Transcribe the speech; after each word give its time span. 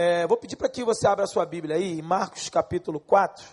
É, 0.00 0.24
vou 0.28 0.36
pedir 0.36 0.54
para 0.54 0.68
que 0.68 0.84
você 0.84 1.08
abra 1.08 1.24
a 1.24 1.26
sua 1.26 1.44
Bíblia 1.44 1.74
aí, 1.74 1.98
em 1.98 2.02
Marcos 2.02 2.48
capítulo 2.48 3.00
4. 3.00 3.44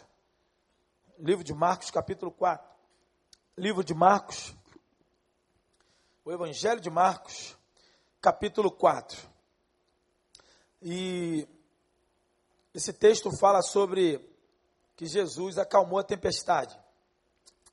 Livro 1.18 1.44
de 1.44 1.56
Marcos, 1.56 1.90
capítulo 1.90 2.32
4. 2.32 2.70
Livro 3.58 3.84
de 3.84 3.96
Marcos. 3.96 4.54
O 6.24 6.32
Evangelho 6.32 6.80
de 6.80 6.88
Marcos, 6.92 7.58
capítulo 8.22 8.70
4. 8.70 9.28
E 10.84 11.48
esse 12.76 12.94
texto 12.94 13.36
fala 13.40 13.64
sobre 13.64 14.20
que 14.96 15.08
Jesus 15.08 15.58
acalmou 15.58 15.98
a 15.98 16.04
tempestade 16.04 16.80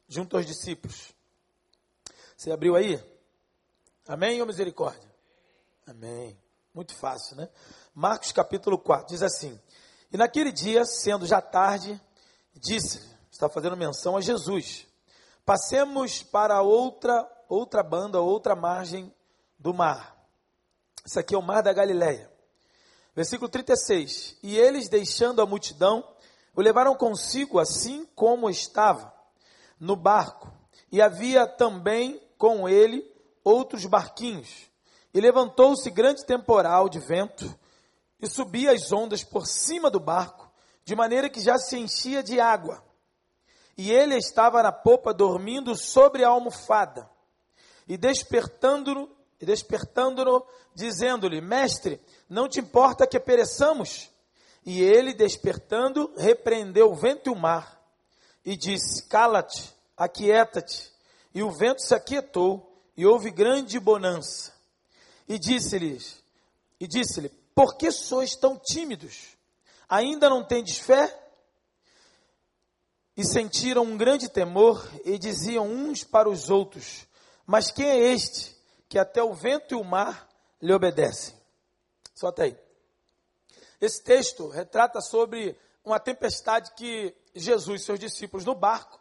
junto 0.09 0.35
aos 0.35 0.47
discípulos. 0.47 1.13
Você 2.35 2.51
abriu 2.51 2.75
aí? 2.75 2.99
Amém 4.09 4.41
ou 4.41 4.47
misericórdia? 4.47 5.15
Amém. 5.87 6.41
Muito 6.73 6.97
fácil, 6.97 7.37
né? 7.37 7.51
Marcos 7.95 8.33
capítulo 8.33 8.79
4 8.79 9.09
diz 9.09 9.23
assim: 9.23 9.61
E 10.13 10.17
naquele 10.17 10.51
dia, 10.51 10.85
sendo 10.85 11.27
já 11.27 11.41
tarde, 11.41 12.01
disse, 12.55 13.03
está 13.31 13.49
fazendo 13.49 13.77
menção 13.77 14.17
a 14.17 14.21
Jesus: 14.21 14.87
Passemos 15.45 16.23
para 16.23 16.63
outra 16.63 17.29
outra 17.49 17.83
banda, 17.83 18.19
outra 18.19 18.57
margem 18.57 19.15
do 19.59 19.75
mar. 19.75 20.17
Isso 21.05 21.19
aqui 21.21 21.35
é 21.35 21.39
o 21.39 21.43
mar 21.43 21.63
da 21.63 21.73
Galileia. 21.73 22.31
Versículo 23.15 23.49
36. 23.49 24.39
E 24.43 24.57
eles, 24.57 24.89
deixando 24.89 25.43
a 25.43 25.47
multidão, 25.47 26.03
o 26.57 26.63
levaram 26.63 26.95
consigo 26.95 27.59
assim 27.59 28.07
como 28.15 28.49
estava, 28.49 29.13
no 29.79 29.95
barco. 29.95 30.51
E 30.91 31.03
havia 31.03 31.47
também 31.47 32.21
com 32.39 32.67
ele 32.69 33.07
outros 33.45 33.85
barquinhos. 33.85 34.71
E 35.13 35.21
levantou-se 35.21 35.91
grande 35.91 36.25
temporal 36.25 36.89
de 36.89 36.99
vento, 37.01 37.55
e 38.23 38.29
subia 38.29 38.71
as 38.71 38.93
ondas 38.93 39.25
por 39.25 39.49
cima 39.49 39.91
do 39.91 39.99
barco, 39.99 40.49
de 40.85 40.95
maneira 40.95 41.29
que 41.29 41.41
já 41.41 41.59
se 41.59 41.77
enchia 41.77 42.23
de 42.23 42.39
água. 42.41 42.83
E 43.77 43.91
ele 43.91 44.17
estava 44.17 44.63
na 44.63 44.71
popa 44.71 45.13
dormindo 45.13 45.75
sobre 45.75 46.23
a 46.23 46.29
almofada. 46.29 47.11
E 47.89 47.97
despertando-no, 47.97 49.11
despertando-no, 49.41 50.47
dizendo-lhe: 50.73 51.41
Mestre, 51.41 52.01
não 52.29 52.49
te 52.49 52.61
importa 52.61 53.09
que 53.09 53.19
pereçamos? 53.19 54.09
E 54.65 54.81
ele, 54.81 55.13
despertando, 55.13 56.13
repreendeu 56.17 56.93
o 56.93 56.95
vento 56.95 57.29
e 57.29 57.33
o 57.33 57.37
mar, 57.37 57.83
e 58.45 58.57
disse: 58.57 59.09
Cala-te, 59.09 59.75
aquieta-te. 59.97 60.93
E 61.35 61.43
o 61.43 61.51
vento 61.51 61.83
se 61.83 61.95
aquietou, 61.95 62.81
e 62.97 63.05
houve 63.05 63.33
grande 63.33 63.81
bonança. 63.81 64.53
E 65.27 65.39
disse-lhes, 65.39 66.23
e 66.79 66.87
disse-lhe: 66.87 67.42
por 67.55 67.77
que 67.77 67.91
sois 67.91 68.35
tão 68.35 68.59
tímidos? 68.59 69.37
Ainda 69.89 70.29
não 70.29 70.45
tendes 70.45 70.79
fé? 70.79 71.19
E 73.17 73.25
sentiram 73.25 73.83
um 73.83 73.97
grande 73.97 74.29
temor 74.29 74.83
e 75.05 75.19
diziam 75.19 75.67
uns 75.67 76.03
para 76.03 76.29
os 76.29 76.49
outros: 76.49 77.07
Mas 77.47 77.71
quem 77.71 77.87
é 77.87 77.99
este 77.99 78.57
que 78.89 78.99
até 78.99 79.23
o 79.23 79.35
vento 79.35 79.75
e 79.75 79.77
o 79.77 79.85
mar 79.85 80.29
lhe 80.61 80.73
obedecem? 80.73 81.35
Só 82.15 82.29
até 82.29 82.45
aí. 82.45 82.59
Esse 83.81 84.03
texto 84.03 84.49
retrata 84.49 85.01
sobre 85.01 85.59
uma 85.85 86.01
tempestade 86.01 86.73
que 86.75 87.15
Jesus 87.35 87.83
e 87.83 87.85
seus 87.85 87.99
discípulos 87.99 88.47
no 88.47 88.55
barco 88.55 89.01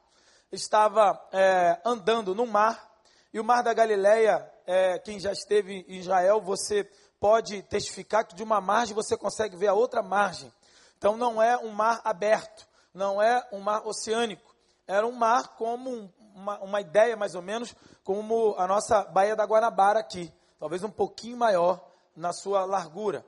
estava 0.52 1.20
é, 1.32 1.80
andando 1.86 2.36
no 2.36 2.46
mar 2.46 2.92
e 3.34 3.40
o 3.40 3.44
mar 3.46 3.64
da 3.64 3.74
Galileia, 3.74 4.46
é, 4.66 5.00
quem 5.00 5.18
já 5.18 5.32
esteve 5.32 5.86
em 5.88 6.00
Israel, 6.00 6.42
você 6.42 6.90
pode 7.22 7.62
testificar 7.62 8.26
que 8.26 8.34
de 8.34 8.42
uma 8.42 8.60
margem 8.60 8.96
você 8.96 9.16
consegue 9.16 9.56
ver 9.56 9.68
a 9.68 9.74
outra 9.76 10.02
margem. 10.02 10.52
Então 10.98 11.16
não 11.16 11.40
é 11.40 11.56
um 11.56 11.70
mar 11.70 12.02
aberto, 12.04 12.68
não 12.92 13.22
é 13.22 13.48
um 13.52 13.60
mar 13.60 13.86
oceânico. 13.86 14.56
Era 14.88 15.06
um 15.06 15.12
mar 15.12 15.50
como 15.50 16.12
uma, 16.34 16.60
uma 16.62 16.82
ideia, 16.82 17.16
mais 17.16 17.36
ou 17.36 17.42
menos, 17.44 17.76
como 18.04 18.56
a 18.58 18.66
nossa 18.68 19.04
Baía 19.04 19.36
da 19.36 19.46
Guanabara 19.46 20.00
aqui. 20.00 20.34
Talvez 20.60 20.84
um 20.84 20.90
pouquinho 20.90 21.38
maior 21.38 21.80
na 22.16 22.34
sua 22.34 22.66
largura. 22.66 23.24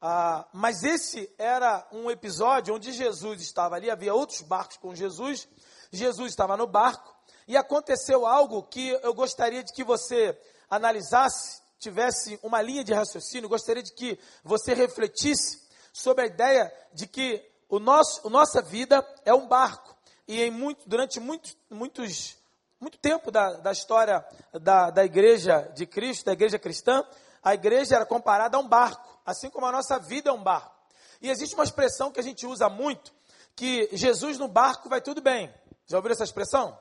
Ah, 0.00 0.44
mas 0.52 0.82
esse 0.82 1.32
era 1.38 1.86
um 1.92 2.10
episódio 2.10 2.74
onde 2.74 2.90
Jesus 2.90 3.40
estava 3.40 3.76
ali, 3.76 3.88
havia 3.88 4.12
outros 4.12 4.42
barcos 4.42 4.78
com 4.78 4.96
Jesus, 4.96 5.48
Jesus 5.92 6.32
estava 6.32 6.56
no 6.56 6.66
barco, 6.66 7.14
e 7.46 7.56
aconteceu 7.56 8.26
algo 8.26 8.64
que 8.64 8.88
eu 9.00 9.14
gostaria 9.14 9.62
de 9.62 9.72
que 9.72 9.84
você 9.84 10.36
analisasse 10.68 11.61
tivesse 11.82 12.38
uma 12.42 12.62
linha 12.62 12.84
de 12.84 12.92
raciocínio, 12.92 13.48
gostaria 13.48 13.82
de 13.82 13.92
que 13.92 14.18
você 14.44 14.72
refletisse 14.72 15.62
sobre 15.92 16.24
a 16.24 16.26
ideia 16.26 16.72
de 16.94 17.06
que 17.06 17.44
o 17.68 17.80
nosso, 17.80 18.26
a 18.26 18.30
nossa 18.30 18.62
vida 18.62 19.04
é 19.24 19.34
um 19.34 19.48
barco. 19.48 19.96
E 20.28 20.48
muito, 20.50 20.88
durante 20.88 21.18
muito, 21.18 21.56
muitos, 21.68 22.36
muito 22.80 22.96
tempo 22.98 23.30
da, 23.30 23.54
da 23.54 23.72
história 23.72 24.24
da, 24.52 24.90
da 24.90 25.04
igreja 25.04 25.70
de 25.74 25.84
Cristo, 25.84 26.26
da 26.26 26.32
igreja 26.32 26.58
cristã, 26.58 27.04
a 27.42 27.54
igreja 27.54 27.96
era 27.96 28.06
comparada 28.06 28.56
a 28.56 28.60
um 28.60 28.68
barco, 28.68 29.18
assim 29.26 29.50
como 29.50 29.66
a 29.66 29.72
nossa 29.72 29.98
vida 29.98 30.30
é 30.30 30.32
um 30.32 30.42
barco. 30.42 30.72
E 31.20 31.28
existe 31.28 31.54
uma 31.54 31.64
expressão 31.64 32.12
que 32.12 32.20
a 32.20 32.22
gente 32.22 32.46
usa 32.46 32.68
muito, 32.68 33.12
que 33.56 33.88
Jesus 33.92 34.38
no 34.38 34.46
barco 34.46 34.88
vai 34.88 35.00
tudo 35.00 35.20
bem. 35.20 35.52
Já 35.86 35.96
ouviram 35.96 36.14
essa 36.14 36.24
expressão? 36.24 36.78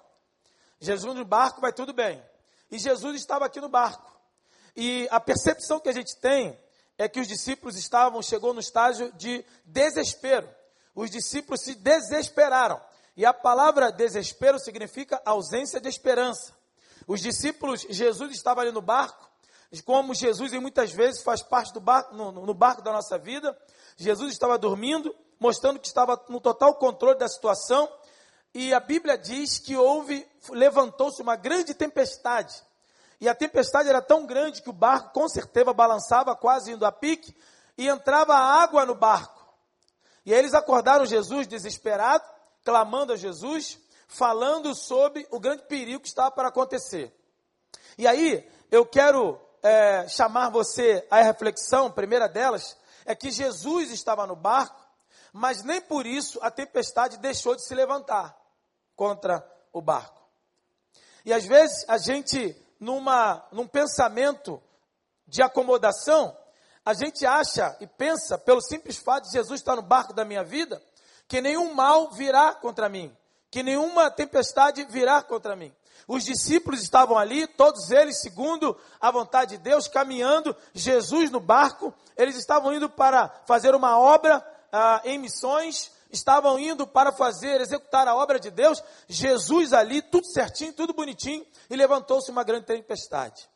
Jesus 0.80 1.16
no 1.16 1.26
barco 1.26 1.60
vai 1.60 1.74
tudo 1.74 1.92
bem. 1.92 2.24
E 2.70 2.78
Jesus 2.78 3.16
estava 3.16 3.46
aqui 3.46 3.60
no 3.60 3.70
barco. 3.70 4.11
E 4.76 5.08
a 5.12 5.20
percepção 5.20 5.80
que 5.80 5.90
a 5.90 5.94
gente 5.94 6.16
tem 6.18 6.58
é 6.98 7.10
que 7.10 7.20
os 7.20 7.28
discípulos 7.28 7.76
estavam, 7.78 8.22
chegou 8.22 8.54
no 8.54 8.60
estágio 8.60 9.12
de 9.14 9.44
desespero. 9.66 10.48
Os 10.94 11.10
discípulos 11.10 11.62
se 11.62 11.76
desesperaram. 11.76 12.80
E 13.16 13.26
a 13.26 13.34
palavra 13.34 13.92
desespero 13.92 14.60
significa 14.60 15.22
ausência 15.26 15.80
de 15.80 15.90
esperança. 15.90 16.54
Os 17.08 17.20
discípulos, 17.20 17.86
Jesus 17.90 18.32
estava 18.32 18.62
ali 18.62 18.72
no 18.72 18.82
barco, 18.82 19.30
como 19.86 20.14
Jesus 20.14 20.52
muitas 20.54 20.92
vezes 20.92 21.24
faz 21.24 21.42
parte 21.42 21.74
do 21.74 21.80
barco, 21.80 22.14
no, 22.14 22.32
no 22.32 22.54
barco 22.54 22.82
da 22.82 22.92
nossa 22.92 23.18
vida. 23.18 23.58
Jesus 23.98 24.32
estava 24.32 24.58
dormindo, 24.58 25.16
mostrando 25.40 25.80
que 25.80 25.88
estava 25.88 26.22
no 26.30 26.40
total 26.40 26.76
controle 26.76 27.18
da 27.18 27.28
situação. 27.28 27.92
E 28.54 28.74
a 28.74 28.80
Bíblia 28.80 29.18
diz 29.18 29.60
que 29.60 29.76
houve, 29.76 30.28
levantou-se 30.50 31.22
uma 31.22 31.36
grande 31.36 31.74
tempestade 31.74 32.62
e 33.22 33.30
a 33.30 33.36
tempestade 33.36 33.88
era 33.88 34.02
tão 34.02 34.26
grande 34.26 34.64
que 34.64 34.70
o 34.72 34.74
barco 34.74 35.14
com 35.14 35.30
certeza 35.30 35.72
balançava 35.72 36.36
quase 36.36 36.72
indo 36.72 36.84
a 36.88 36.92
pique 36.92 37.36
e 37.78 37.88
entrava 37.88 38.34
água 38.34 38.84
no 38.84 38.96
barco. 38.96 39.48
E 40.26 40.34
aí 40.34 40.40
eles 40.40 40.56
acordaram 40.56 41.06
Jesus 41.06 41.46
desesperado, 41.46 42.24
clamando 42.66 43.14
a 43.14 43.16
Jesus, 43.16 43.80
falando 44.08 44.74
sobre 44.74 45.28
o 45.30 45.40
grande 45.40 45.62
perigo 45.64 46.02
que 46.02 46.08
estava 46.08 46.32
para 46.32 46.48
acontecer. 46.48 47.16
E 47.96 48.08
aí 48.08 48.44
eu 48.72 48.88
quero 48.88 49.40
é, 49.62 50.08
chamar 50.08 50.50
você 50.50 51.06
à 51.12 51.22
reflexão, 51.22 51.86
a 51.86 51.92
primeira 51.92 52.28
delas, 52.28 52.76
é 53.06 53.14
que 53.14 53.30
Jesus 53.30 53.92
estava 53.92 54.26
no 54.26 54.36
barco, 54.36 54.82
mas 55.32 55.64
nem 55.64 55.80
por 55.80 56.08
isso 56.08 56.40
a 56.42 56.50
tempestade 56.50 57.18
deixou 57.20 57.56
de 57.56 57.64
se 57.64 57.76
levantar 57.76 58.36
contra 58.96 59.48
o 59.72 59.80
barco. 59.80 60.22
E 61.24 61.32
às 61.32 61.46
vezes 61.46 61.86
a 61.88 62.00
gente 62.00 62.56
numa, 62.82 63.46
num 63.52 63.68
pensamento 63.68 64.62
de 65.28 65.44
acomodação, 65.44 66.36
a 66.84 66.96
gente 66.96 67.26
acha 67.28 67.78
e 67.80 67.86
pensa, 67.86 68.40
pelo 68.40 68.60
simples 68.60 68.98
fato 68.98 69.26
de 69.26 69.34
Jesus 69.34 69.62
estar 69.62 69.76
no 69.76 69.84
barco 69.84 70.14
da 70.14 70.26
minha 70.26 70.44
vida, 70.44 70.82
que 71.28 71.40
nenhum 71.40 71.76
mal 71.76 72.10
virá 72.10 72.56
contra 72.56 72.90
mim, 72.90 73.16
que 73.52 73.62
nenhuma 73.62 74.10
tempestade 74.10 74.84
virá 74.86 75.22
contra 75.22 75.56
mim. 75.56 75.72
Os 76.08 76.24
discípulos 76.24 76.82
estavam 76.82 77.18
ali, 77.18 77.46
todos 77.46 77.92
eles, 77.92 78.20
segundo 78.20 78.76
a 79.00 79.12
vontade 79.12 79.58
de 79.58 79.64
Deus, 79.64 79.88
caminhando, 79.88 80.56
Jesus 80.74 81.30
no 81.30 81.40
barco, 81.40 81.94
eles 82.18 82.36
estavam 82.36 82.74
indo 82.74 82.90
para 82.90 83.30
fazer 83.46 83.76
uma 83.76 84.00
obra 84.00 84.44
ah, 84.72 85.02
em 85.06 85.20
missões, 85.20 85.92
estavam 86.12 86.60
indo 86.60 86.86
para 86.86 87.12
fazer, 87.12 87.62
executar 87.62 88.08
a 88.08 88.16
obra 88.16 88.40
de 88.40 88.52
Deus, 88.52 88.82
Jesus 89.08 89.74
ali, 89.74 90.02
tudo 90.02 90.26
certinho, 90.26 90.74
tudo 90.74 90.94
bonitinho, 90.94 91.46
e 91.70 91.76
levantou-se 91.76 92.30
uma 92.30 92.44
grande 92.44 92.66
tempestade. 92.66 93.50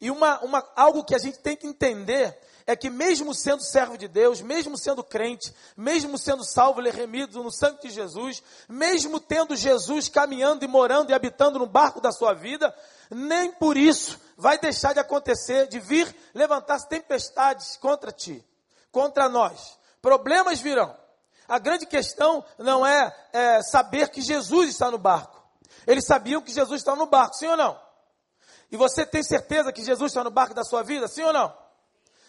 E 0.00 0.10
uma, 0.10 0.40
uma, 0.40 0.66
algo 0.74 1.04
que 1.04 1.14
a 1.14 1.18
gente 1.18 1.38
tem 1.38 1.54
que 1.54 1.66
entender 1.66 2.38
é 2.66 2.74
que 2.74 2.88
mesmo 2.88 3.34
sendo 3.34 3.62
servo 3.62 3.98
de 3.98 4.08
Deus, 4.08 4.40
mesmo 4.40 4.78
sendo 4.78 5.02
crente, 5.02 5.52
mesmo 5.76 6.16
sendo 6.16 6.44
salvo 6.44 6.80
e 6.80 6.90
remido 6.90 7.42
no 7.42 7.50
sangue 7.50 7.82
de 7.82 7.90
Jesus, 7.90 8.42
mesmo 8.68 9.20
tendo 9.20 9.56
Jesus 9.56 10.08
caminhando 10.08 10.64
e 10.64 10.68
morando 10.68 11.10
e 11.10 11.14
habitando 11.14 11.58
no 11.58 11.66
barco 11.66 12.00
da 12.00 12.12
sua 12.12 12.32
vida, 12.32 12.74
nem 13.10 13.52
por 13.52 13.76
isso 13.76 14.18
vai 14.36 14.58
deixar 14.58 14.94
de 14.94 15.00
acontecer, 15.00 15.66
de 15.66 15.78
vir 15.80 16.14
levantar-se 16.32 16.88
tempestades 16.88 17.76
contra 17.76 18.10
ti, 18.12 18.42
contra 18.90 19.28
nós. 19.28 19.78
Problemas 20.00 20.60
virão, 20.60 20.96
a 21.50 21.58
grande 21.58 21.84
questão 21.84 22.44
não 22.56 22.86
é, 22.86 23.12
é 23.32 23.60
saber 23.60 24.08
que 24.10 24.22
Jesus 24.22 24.70
está 24.70 24.88
no 24.88 24.98
barco. 24.98 25.42
Eles 25.84 26.06
sabiam 26.06 26.40
que 26.40 26.52
Jesus 26.52 26.80
está 26.80 26.94
no 26.94 27.06
barco, 27.06 27.34
sim 27.34 27.48
ou 27.48 27.56
não? 27.56 27.76
E 28.70 28.76
você 28.76 29.04
tem 29.04 29.20
certeza 29.20 29.72
que 29.72 29.82
Jesus 29.82 30.12
está 30.12 30.22
no 30.22 30.30
barco 30.30 30.54
da 30.54 30.62
sua 30.62 30.84
vida, 30.84 31.08
sim 31.08 31.24
ou 31.24 31.32
não? 31.32 31.52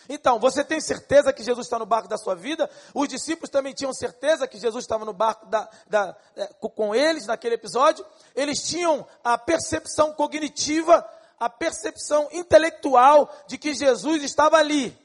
Então, 0.09 0.39
você 0.39 0.63
tem 0.63 0.81
certeza 0.81 1.31
que 1.31 1.43
Jesus 1.43 1.67
está 1.67 1.77
no 1.77 1.85
barco 1.85 2.07
da 2.07 2.17
sua 2.17 2.33
vida? 2.33 2.67
Os 2.95 3.07
discípulos 3.07 3.51
também 3.51 3.75
tinham 3.75 3.93
certeza 3.93 4.47
que 4.47 4.57
Jesus 4.57 4.83
estava 4.83 5.05
no 5.05 5.13
barco 5.13 5.45
da, 5.45 5.69
da, 5.87 6.15
é, 6.35 6.47
com 6.47 6.95
eles 6.95 7.27
naquele 7.27 7.53
episódio? 7.53 8.03
Eles 8.35 8.63
tinham 8.63 9.07
a 9.23 9.37
percepção 9.37 10.13
cognitiva, 10.13 11.07
a 11.39 11.47
percepção 11.47 12.27
intelectual 12.31 13.31
de 13.45 13.59
que 13.59 13.75
Jesus 13.75 14.23
estava 14.23 14.57
ali. 14.57 14.97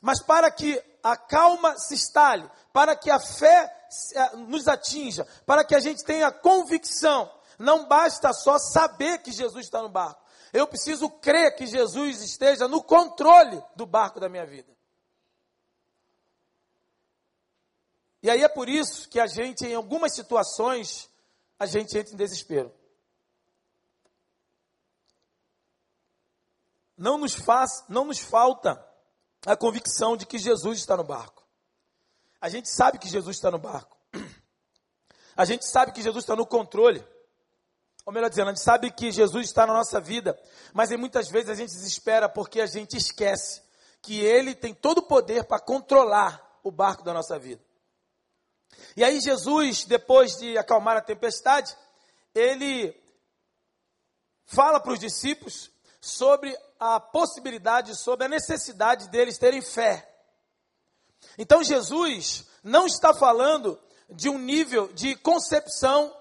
Mas 0.00 0.22
para 0.22 0.50
que 0.50 0.82
a 1.06 1.16
calma 1.16 1.78
se 1.78 1.94
instale, 1.94 2.50
para 2.72 2.96
que 2.96 3.10
a 3.10 3.20
fé 3.20 3.72
é, 4.14 4.36
nos 4.36 4.66
atinja, 4.66 5.24
para 5.46 5.64
que 5.64 5.74
a 5.74 5.78
gente 5.78 6.04
tenha 6.04 6.32
convicção, 6.32 7.32
não 7.58 7.86
basta 7.86 8.32
só 8.32 8.58
saber 8.58 9.18
que 9.18 9.30
Jesus 9.30 9.66
está 9.66 9.80
no 9.80 9.88
barco. 9.88 10.20
Eu 10.52 10.66
preciso 10.66 11.08
crer 11.08 11.54
que 11.54 11.64
Jesus 11.64 12.22
esteja 12.22 12.66
no 12.66 12.82
controle 12.82 13.62
do 13.76 13.86
barco 13.86 14.18
da 14.18 14.28
minha 14.28 14.44
vida. 14.44 14.76
E 18.20 18.28
aí 18.28 18.42
é 18.42 18.48
por 18.48 18.68
isso 18.68 19.08
que 19.08 19.20
a 19.20 19.28
gente, 19.28 19.64
em 19.64 19.74
algumas 19.76 20.12
situações, 20.12 21.08
a 21.56 21.66
gente 21.66 21.96
entra 21.96 22.12
em 22.12 22.16
desespero. 22.16 22.74
Não 26.96 27.16
nos 27.16 27.34
faz, 27.34 27.84
não 27.88 28.06
nos 28.06 28.18
falta 28.18 28.85
a 29.44 29.56
convicção 29.56 30.16
de 30.16 30.24
que 30.24 30.38
Jesus 30.38 30.78
está 30.78 30.96
no 30.96 31.04
barco. 31.04 31.44
A 32.40 32.48
gente 32.48 32.68
sabe 32.68 32.98
que 32.98 33.08
Jesus 33.08 33.36
está 33.36 33.50
no 33.50 33.58
barco. 33.58 33.96
A 35.36 35.44
gente 35.44 35.66
sabe 35.66 35.92
que 35.92 36.02
Jesus 36.02 36.24
está 36.24 36.34
no 36.34 36.46
controle 36.46 37.04
ou 38.06 38.12
melhor 38.12 38.30
dizendo, 38.30 38.50
a 38.50 38.54
gente 38.54 38.62
sabe 38.62 38.92
que 38.92 39.10
Jesus 39.10 39.46
está 39.48 39.66
na 39.66 39.72
nossa 39.72 40.00
vida, 40.00 40.40
mas 40.72 40.92
em 40.92 40.96
muitas 40.96 41.28
vezes 41.28 41.50
a 41.50 41.54
gente 41.56 41.72
desespera 41.72 42.28
porque 42.28 42.60
a 42.60 42.66
gente 42.66 42.96
esquece 42.96 43.60
que 44.00 44.20
Ele 44.20 44.54
tem 44.54 44.72
todo 44.72 44.98
o 44.98 45.06
poder 45.08 45.42
para 45.42 45.58
controlar 45.58 46.60
o 46.62 46.70
barco 46.70 47.02
da 47.02 47.12
nossa 47.12 47.36
vida. 47.36 47.60
E 48.96 49.02
aí 49.02 49.20
Jesus, 49.20 49.84
depois 49.84 50.36
de 50.36 50.56
acalmar 50.56 50.96
a 50.96 51.00
tempestade, 51.00 51.76
ele 52.32 52.94
fala 54.44 54.78
para 54.78 54.92
os 54.92 55.00
discípulos 55.00 55.72
sobre 56.00 56.56
a 56.78 57.00
possibilidade, 57.00 57.96
sobre 57.96 58.26
a 58.26 58.28
necessidade 58.28 59.08
deles 59.08 59.38
terem 59.38 59.62
fé. 59.62 60.08
Então 61.38 61.62
Jesus 61.62 62.46
não 62.62 62.86
está 62.86 63.14
falando 63.14 63.78
de 64.08 64.28
um 64.28 64.38
nível 64.38 64.92
de 64.92 65.14
concepção 65.16 66.14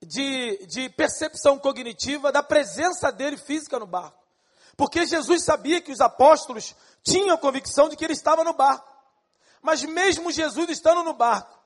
de, 0.00 0.66
de 0.66 0.88
percepção 0.90 1.58
cognitiva 1.58 2.32
da 2.32 2.42
presença 2.42 3.10
dele 3.12 3.36
física 3.36 3.78
no 3.78 3.86
barco. 3.86 4.20
Porque 4.76 5.06
Jesus 5.06 5.44
sabia 5.44 5.80
que 5.80 5.92
os 5.92 6.00
apóstolos 6.00 6.74
tinham 7.02 7.36
convicção 7.38 7.88
de 7.88 7.96
que 7.96 8.04
ele 8.04 8.12
estava 8.12 8.42
no 8.42 8.52
barco. 8.52 8.90
Mas 9.60 9.82
mesmo 9.84 10.32
Jesus 10.32 10.68
estando 10.70 11.04
no 11.04 11.12
barco, 11.12 11.60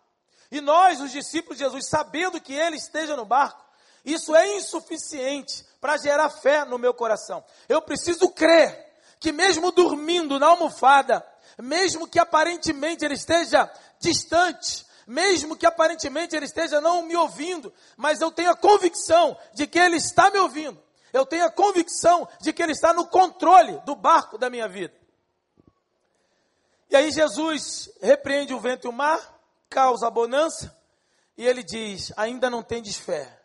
e 0.51 0.61
nós, 0.61 1.01
os 1.01 1.11
discípulos 1.11 1.59
de 1.59 1.65
Jesus, 1.65 1.89
sabendo 1.89 2.41
que 2.41 2.53
ele 2.53 2.77
esteja 2.77 3.17
no 3.17 3.25
barco, 3.25 3.65
isso 4.05 4.35
é 4.37 4.57
insuficiente 4.57 5.65
para 5.87 5.99
gerar 5.99 6.29
fé 6.29 6.65
no 6.65 6.79
meu 6.79 6.93
coração. 6.93 7.45
Eu 7.69 7.81
preciso 7.81 8.29
crer 8.31 8.93
que 9.21 9.31
mesmo 9.31 9.71
dormindo 9.71 10.37
na 10.37 10.49
almofada, 10.49 11.25
mesmo 11.59 12.09
que 12.09 12.19
aparentemente 12.19 13.05
ele 13.05 13.15
esteja 13.15 13.73
distante, 14.01 14.85
mesmo 15.07 15.57
que 15.57 15.65
aparentemente 15.65 16.35
ele 16.35 16.47
esteja 16.47 16.81
não 16.81 17.03
me 17.03 17.15
ouvindo, 17.15 17.73
mas 17.97 18.21
eu 18.21 18.33
tenho 18.33 18.51
a 18.51 18.57
convicção 18.57 19.39
de 19.55 19.65
que 19.69 19.79
ele 19.79 19.95
está 19.95 20.29
me 20.29 20.41
ouvindo. 20.41 20.83
Eu 21.13 21.25
tenho 21.25 21.45
a 21.45 21.53
convicção 21.53 22.27
de 22.41 22.53
que 22.53 22.65
ele 22.65 22.73
está 22.73 22.93
no 22.93 23.07
controle 23.07 23.81
do 23.85 23.95
barco 23.95 24.37
da 24.37 24.51
minha 24.51 24.67
vida. 24.67 24.95
E 26.91 26.97
aí 26.97 27.13
Jesus 27.13 27.89
repreende 28.03 28.53
o 28.53 28.59
vento 28.59 28.89
e 28.89 28.91
o 28.91 28.93
mar, 28.93 29.41
causa 29.71 30.09
a 30.09 30.11
bonança, 30.11 30.77
e 31.39 31.47
ele 31.47 31.63
diz: 31.63 32.13
ainda 32.17 32.51
não 32.51 32.61
tendes 32.61 32.97
fé. 32.97 33.36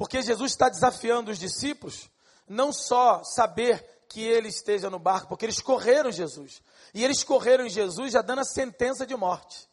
Porque 0.00 0.22
Jesus 0.22 0.52
está 0.52 0.70
desafiando 0.70 1.30
os 1.30 1.38
discípulos, 1.38 2.08
não 2.48 2.72
só 2.72 3.22
saber 3.22 3.86
que 4.08 4.22
ele 4.22 4.48
esteja 4.48 4.88
no 4.88 4.98
barco, 4.98 5.28
porque 5.28 5.44
eles 5.44 5.60
correram 5.60 6.10
Jesus. 6.10 6.62
E 6.94 7.04
eles 7.04 7.22
correram 7.22 7.68
Jesus 7.68 8.12
já 8.12 8.22
dando 8.22 8.38
a 8.38 8.44
sentença 8.44 9.06
de 9.06 9.14
morte. 9.14 9.68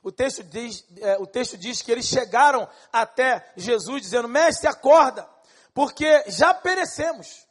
O 0.00 0.12
texto, 0.12 0.44
diz, 0.44 0.86
é, 1.00 1.18
o 1.18 1.26
texto 1.26 1.58
diz 1.58 1.82
que 1.82 1.90
eles 1.90 2.06
chegaram 2.06 2.68
até 2.92 3.52
Jesus 3.56 4.02
dizendo: 4.02 4.28
Mestre, 4.28 4.68
acorda, 4.68 5.28
porque 5.74 6.22
já 6.28 6.54
perecemos. 6.54 7.44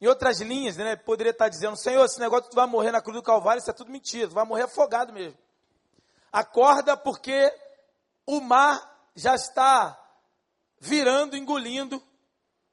Em 0.00 0.06
outras 0.06 0.40
linhas, 0.40 0.76
né, 0.76 0.94
poderia 0.94 1.32
estar 1.32 1.48
dizendo: 1.48 1.76
Senhor, 1.76 2.04
esse 2.04 2.20
negócio 2.20 2.48
tu 2.48 2.54
vai 2.54 2.68
morrer 2.68 2.92
na 2.92 3.02
cruz 3.02 3.16
do 3.16 3.24
Calvário, 3.24 3.58
isso 3.58 3.70
é 3.70 3.74
tudo 3.74 3.90
mentira, 3.90 4.28
tu 4.28 4.34
vai 4.34 4.44
morrer 4.44 4.62
afogado 4.62 5.12
mesmo. 5.12 5.36
Acorda, 6.30 6.96
porque 6.96 7.52
o 8.24 8.40
mar 8.40 9.10
já 9.16 9.34
está 9.34 10.00
virando, 10.84 11.34
engolindo, 11.34 12.02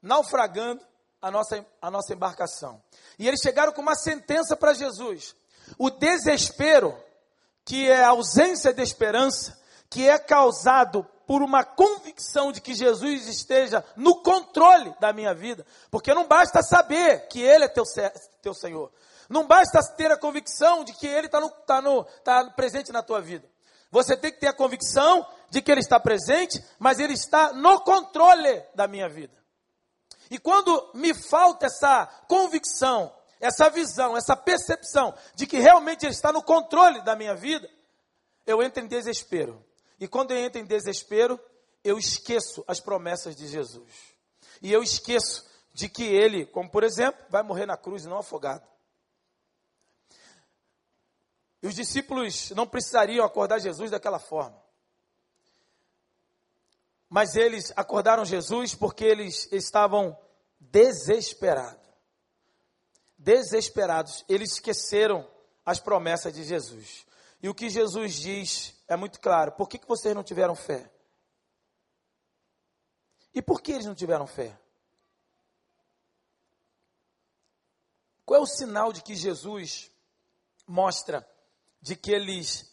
naufragando 0.02 0.86
a 1.22 1.32
nossa, 1.32 1.66
a 1.82 1.90
nossa 1.90 2.14
embarcação. 2.14 2.84
E 3.18 3.26
eles 3.26 3.40
chegaram 3.42 3.72
com 3.72 3.82
uma 3.82 3.96
sentença 3.96 4.56
para 4.56 4.74
Jesus: 4.74 5.34
o 5.78 5.90
desespero, 5.90 6.94
que 7.64 7.90
é 7.90 8.04
a 8.04 8.10
ausência 8.10 8.74
de 8.74 8.82
esperança, 8.82 9.58
que 9.90 10.10
é 10.10 10.20
causado 10.20 11.06
por 11.26 11.42
uma 11.42 11.64
convicção 11.64 12.52
de 12.52 12.60
que 12.60 12.74
Jesus 12.74 13.28
esteja 13.30 13.86
no 13.96 14.22
controle 14.22 14.94
da 15.00 15.14
minha 15.14 15.34
vida, 15.34 15.66
porque 15.90 16.14
não 16.14 16.28
basta 16.28 16.62
saber 16.62 17.28
que 17.30 17.42
Ele 17.42 17.64
é 17.64 17.70
teu, 17.70 17.86
teu 18.42 18.54
Senhor, 18.54 18.92
não 19.30 19.48
basta 19.48 19.82
ter 19.96 20.12
a 20.12 20.18
convicção 20.18 20.84
de 20.84 20.92
que 20.92 21.08
Ele 21.08 21.28
está 21.28 21.40
tá 21.66 21.82
no, 21.82 22.04
tá 22.26 22.44
presente 22.50 22.92
na 22.92 23.02
tua 23.02 23.22
vida. 23.22 23.48
Você 23.92 24.16
tem 24.16 24.32
que 24.32 24.40
ter 24.40 24.48
a 24.48 24.54
convicção 24.54 25.28
de 25.50 25.62
que 25.62 25.72
Ele 25.72 25.82
está 25.82 26.00
presente, 26.00 26.64
mas 26.80 27.00
Ele 27.00 27.14
está 27.14 27.54
no 27.54 27.82
controle 27.82 28.64
da 28.74 28.88
minha 28.88 29.10
vida. 29.10 29.38
E 30.30 30.40
quando 30.40 30.92
me 30.94 31.14
falta 31.14 31.66
essa 31.66 32.08
convicção 32.28 33.14
essa 33.42 33.70
visão, 33.70 34.16
essa 34.16 34.38
percepção 34.38 35.14
de 35.34 35.48
que 35.48 35.58
realmente 35.58 36.06
Ele 36.06 36.14
está 36.14 36.32
no 36.32 36.44
controle 36.44 37.02
da 37.02 37.16
minha 37.16 37.36
vida, 37.36 37.68
eu 38.46 38.62
entro 38.62 38.84
em 38.84 38.88
desespero. 38.88 39.66
E 40.00 40.08
quando 40.08 40.32
eu 40.32 40.38
entro 40.38 40.62
em 40.62 40.66
desespero, 40.66 41.40
eu 41.84 41.98
esqueço 41.98 42.64
as 42.68 42.80
promessas 42.80 43.36
de 43.36 43.48
Jesus. 43.48 43.92
E 44.62 44.72
eu 44.72 44.84
esqueço 44.84 45.44
de 45.74 45.90
que 45.90 46.04
Ele, 46.04 46.46
como 46.46 46.70
por 46.70 46.84
exemplo, 46.84 47.20
vai 47.30 47.42
morrer 47.42 47.66
na 47.66 47.76
cruz 47.76 48.06
e 48.06 48.08
não 48.08 48.20
afogado. 48.20 48.64
E 51.62 51.68
os 51.68 51.76
discípulos 51.76 52.52
não 52.52 52.68
precisariam 52.68 53.26
acordar 53.26 53.60
Jesus 53.60 53.92
daquela 53.92 54.20
forma. 54.20 54.62
Mas 57.10 57.36
eles 57.36 57.72
acordaram 57.76 58.26
Jesus 58.26 58.74
porque 58.74 59.04
eles 59.04 59.52
estavam 59.52 60.18
desesperados 60.60 61.82
desesperados, 63.22 64.26
eles 64.28 64.54
esqueceram 64.54 65.30
as 65.64 65.80
promessas 65.80 66.34
de 66.34 66.44
Jesus. 66.44 67.06
E 67.42 67.48
o 67.48 67.54
que 67.54 67.70
Jesus 67.70 68.16
diz 68.16 68.76
é 68.88 68.96
muito 68.96 69.20
claro: 69.20 69.52
por 69.52 69.70
que, 69.70 69.78
que 69.78 69.88
vocês 69.88 70.16
não 70.16 70.24
tiveram 70.24 70.56
fé? 70.56 70.92
E 73.34 73.42
por 73.42 73.62
que 73.62 73.72
eles 73.72 73.86
não 73.86 73.96
tiveram 73.96 74.26
fé? 74.28 74.58
Qual 78.26 78.40
é 78.40 78.44
o 78.44 78.48
sinal 78.48 78.92
de 78.92 79.02
que 79.02 79.16
Jesus 79.16 79.92
mostra 80.68 81.28
de 81.82 81.96
que 81.96 82.12
eles 82.12 82.70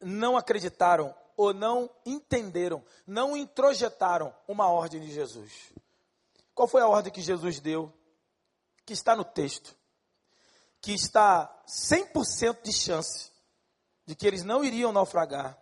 não 0.00 0.36
acreditaram 0.36 1.14
ou 1.36 1.54
não 1.54 1.90
entenderam, 2.04 2.84
não 3.06 3.36
introjetaram 3.36 4.34
uma 4.48 4.68
ordem 4.68 5.00
de 5.00 5.12
Jesus? 5.12 5.72
Qual 6.54 6.68
foi 6.68 6.82
a 6.82 6.88
ordem 6.88 7.12
que 7.12 7.22
Jesus 7.22 7.60
deu? 7.60 7.92
Que 8.84 8.92
está 8.92 9.14
no 9.14 9.24
texto 9.24 9.74
que 10.80 10.92
está 10.92 11.62
100% 11.66 12.62
de 12.62 12.72
chance 12.72 13.30
de 14.06 14.14
que 14.14 14.26
eles 14.26 14.42
não 14.42 14.64
iriam 14.64 14.92
naufragar, 14.92 15.56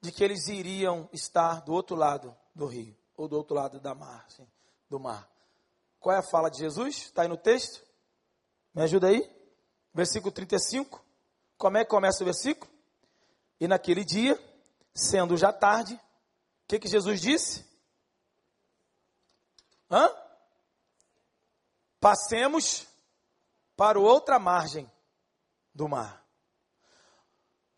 de 0.00 0.12
que 0.12 0.22
eles 0.22 0.46
iriam 0.48 1.08
estar 1.12 1.60
do 1.62 1.72
outro 1.72 1.96
lado 1.96 2.34
do 2.54 2.66
rio, 2.66 2.96
ou 3.16 3.28
do 3.28 3.36
outro 3.36 3.54
lado 3.54 3.80
da 3.80 3.94
mar, 3.94 4.24
assim, 4.26 4.46
do 4.88 4.98
mar. 5.00 5.28
Qual 5.98 6.14
é 6.14 6.18
a 6.18 6.22
fala 6.22 6.50
de 6.50 6.58
Jesus? 6.58 6.96
Está 6.96 7.22
aí 7.22 7.28
no 7.28 7.36
texto? 7.36 7.82
Me 8.74 8.82
ajuda 8.82 9.08
aí? 9.08 9.30
Versículo 9.92 10.32
35. 10.32 11.04
Como 11.62 11.78
é 11.78 11.84
que 11.84 11.90
começa 11.90 12.24
o 12.24 12.24
versículo? 12.24 12.68
E 13.60 13.68
naquele 13.68 14.04
dia, 14.04 14.36
sendo 14.92 15.36
já 15.36 15.52
tarde, 15.52 15.94
o 15.94 16.00
que, 16.66 16.80
que 16.80 16.88
Jesus 16.88 17.20
disse? 17.20 17.64
Hã? 19.88 20.10
Passemos 22.00 22.84
para 23.76 24.00
outra 24.00 24.40
margem 24.40 24.90
do 25.72 25.88
mar. 25.88 26.26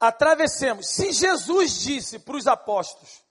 Atravessemos. 0.00 0.88
Se 0.88 1.12
Jesus 1.12 1.82
disse 1.82 2.18
para 2.18 2.38
os 2.38 2.46
apóstolos 2.46 3.22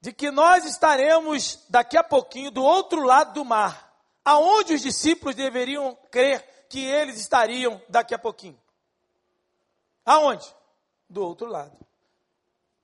de 0.00 0.12
que 0.12 0.30
nós 0.30 0.64
estaremos 0.64 1.58
daqui 1.68 1.96
a 1.96 2.04
pouquinho 2.04 2.52
do 2.52 2.62
outro 2.62 3.02
lado 3.02 3.32
do 3.32 3.44
mar, 3.44 4.00
aonde 4.24 4.74
os 4.74 4.80
discípulos 4.80 5.34
deveriam 5.34 5.98
crer 6.08 6.68
que 6.70 6.84
eles 6.84 7.18
estariam 7.18 7.82
daqui 7.88 8.14
a 8.14 8.18
pouquinho? 8.18 8.62
Aonde? 10.08 10.46
Do 11.06 11.22
outro 11.22 11.46
lado. 11.46 11.76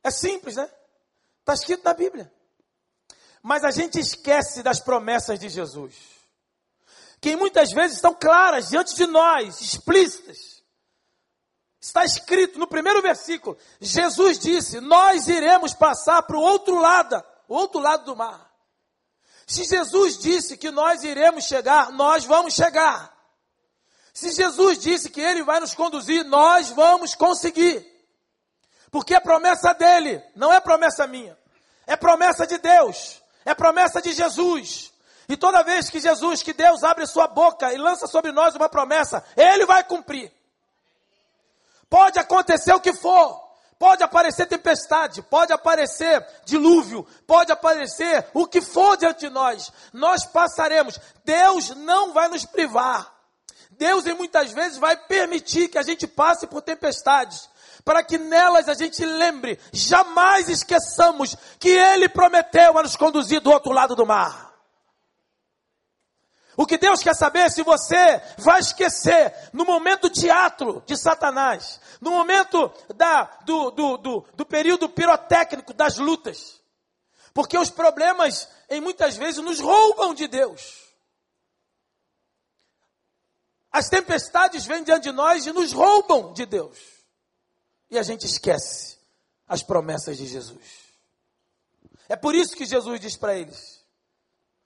É 0.02 0.10
simples, 0.10 0.56
né? 0.56 0.70
Está 1.40 1.54
escrito 1.54 1.82
na 1.82 1.94
Bíblia. 1.94 2.30
Mas 3.42 3.64
a 3.64 3.70
gente 3.70 3.98
esquece 3.98 4.62
das 4.62 4.78
promessas 4.78 5.38
de 5.38 5.48
Jesus, 5.48 5.94
que 7.22 7.34
muitas 7.34 7.72
vezes 7.72 7.96
estão 7.96 8.14
claras 8.14 8.68
diante 8.68 8.94
de 8.94 9.06
nós, 9.06 9.60
explícitas. 9.62 10.62
Está 11.80 12.04
escrito 12.04 12.58
no 12.58 12.66
primeiro 12.66 13.00
versículo: 13.00 13.56
Jesus 13.80 14.38
disse: 14.38 14.80
Nós 14.80 15.26
iremos 15.26 15.72
passar 15.72 16.22
para 16.24 16.36
o 16.36 16.42
outro 16.42 16.78
lado, 16.78 17.22
o 17.48 17.54
outro 17.54 17.80
lado 17.80 18.04
do 18.04 18.16
mar. 18.16 18.50
Se 19.46 19.64
Jesus 19.64 20.18
disse 20.18 20.58
que 20.58 20.70
nós 20.70 21.04
iremos 21.04 21.44
chegar, 21.44 21.90
nós 21.92 22.24
vamos 22.24 22.52
chegar. 22.52 23.13
Se 24.14 24.30
Jesus 24.30 24.78
disse 24.78 25.10
que 25.10 25.20
Ele 25.20 25.42
vai 25.42 25.58
nos 25.58 25.74
conduzir, 25.74 26.24
nós 26.24 26.70
vamos 26.70 27.16
conseguir. 27.16 27.84
Porque 28.88 29.12
é 29.12 29.18
promessa 29.18 29.74
dele, 29.74 30.22
não 30.36 30.52
é 30.52 30.60
promessa 30.60 31.04
minha. 31.04 31.36
É 31.84 31.96
promessa 31.96 32.46
de 32.46 32.56
Deus. 32.58 33.20
É 33.44 33.52
promessa 33.54 34.00
de 34.00 34.12
Jesus. 34.12 34.92
E 35.28 35.36
toda 35.36 35.64
vez 35.64 35.90
que 35.90 35.98
Jesus, 35.98 36.44
que 36.44 36.52
Deus 36.52 36.84
abre 36.84 37.04
sua 37.06 37.26
boca 37.26 37.72
e 37.72 37.76
lança 37.76 38.06
sobre 38.06 38.30
nós 38.30 38.54
uma 38.54 38.68
promessa, 38.68 39.24
Ele 39.36 39.66
vai 39.66 39.82
cumprir. 39.82 40.32
Pode 41.90 42.18
acontecer 42.18 42.72
o 42.72 42.80
que 42.80 42.92
for. 42.92 43.42
Pode 43.76 44.04
aparecer 44.04 44.46
tempestade, 44.46 45.20
pode 45.22 45.52
aparecer 45.52 46.24
dilúvio, 46.44 47.04
pode 47.26 47.50
aparecer 47.50 48.24
o 48.32 48.46
que 48.46 48.60
for 48.60 48.96
diante 48.96 49.26
de 49.26 49.30
nós. 49.30 49.72
Nós 49.92 50.24
passaremos. 50.24 51.00
Deus 51.24 51.70
não 51.70 52.12
vai 52.12 52.28
nos 52.28 52.44
privar. 52.44 53.12
Deus, 53.78 54.06
em 54.06 54.14
muitas 54.14 54.52
vezes, 54.52 54.78
vai 54.78 54.96
permitir 54.96 55.68
que 55.68 55.78
a 55.78 55.82
gente 55.82 56.06
passe 56.06 56.46
por 56.46 56.62
tempestades, 56.62 57.48
para 57.84 58.02
que 58.02 58.16
nelas 58.16 58.68
a 58.68 58.74
gente 58.74 59.04
lembre, 59.04 59.58
jamais 59.72 60.48
esqueçamos 60.48 61.36
que 61.58 61.68
Ele 61.68 62.08
prometeu 62.08 62.78
a 62.78 62.82
nos 62.82 62.96
conduzir 62.96 63.40
do 63.40 63.50
outro 63.50 63.72
lado 63.72 63.94
do 63.94 64.06
mar. 64.06 64.54
O 66.56 66.66
que 66.66 66.78
Deus 66.78 67.02
quer 67.02 67.14
saber 67.16 67.40
é 67.40 67.48
se 67.48 67.62
você 67.62 68.22
vai 68.38 68.60
esquecer 68.60 69.34
no 69.52 69.64
momento 69.64 70.08
teatro 70.08 70.82
de 70.86 70.96
Satanás, 70.96 71.80
no 72.00 72.12
momento 72.12 72.72
da, 72.94 73.24
do, 73.44 73.72
do, 73.72 73.96
do, 73.96 74.24
do 74.34 74.46
período 74.46 74.88
pirotécnico 74.88 75.74
das 75.74 75.98
lutas. 75.98 76.62
Porque 77.32 77.58
os 77.58 77.70
problemas, 77.70 78.48
em 78.70 78.80
muitas 78.80 79.16
vezes, 79.16 79.42
nos 79.42 79.58
roubam 79.58 80.14
de 80.14 80.28
Deus. 80.28 80.83
As 83.74 83.88
tempestades 83.88 84.64
vêm 84.64 84.84
diante 84.84 85.02
de 85.02 85.12
nós 85.12 85.44
e 85.44 85.52
nos 85.52 85.72
roubam 85.72 86.32
de 86.32 86.46
Deus. 86.46 86.78
E 87.90 87.98
a 87.98 88.04
gente 88.04 88.24
esquece 88.24 88.96
as 89.48 89.64
promessas 89.64 90.16
de 90.16 90.28
Jesus. 90.28 90.94
É 92.08 92.14
por 92.14 92.36
isso 92.36 92.54
que 92.54 92.64
Jesus 92.64 93.00
diz 93.00 93.16
para 93.16 93.36
eles: 93.36 93.84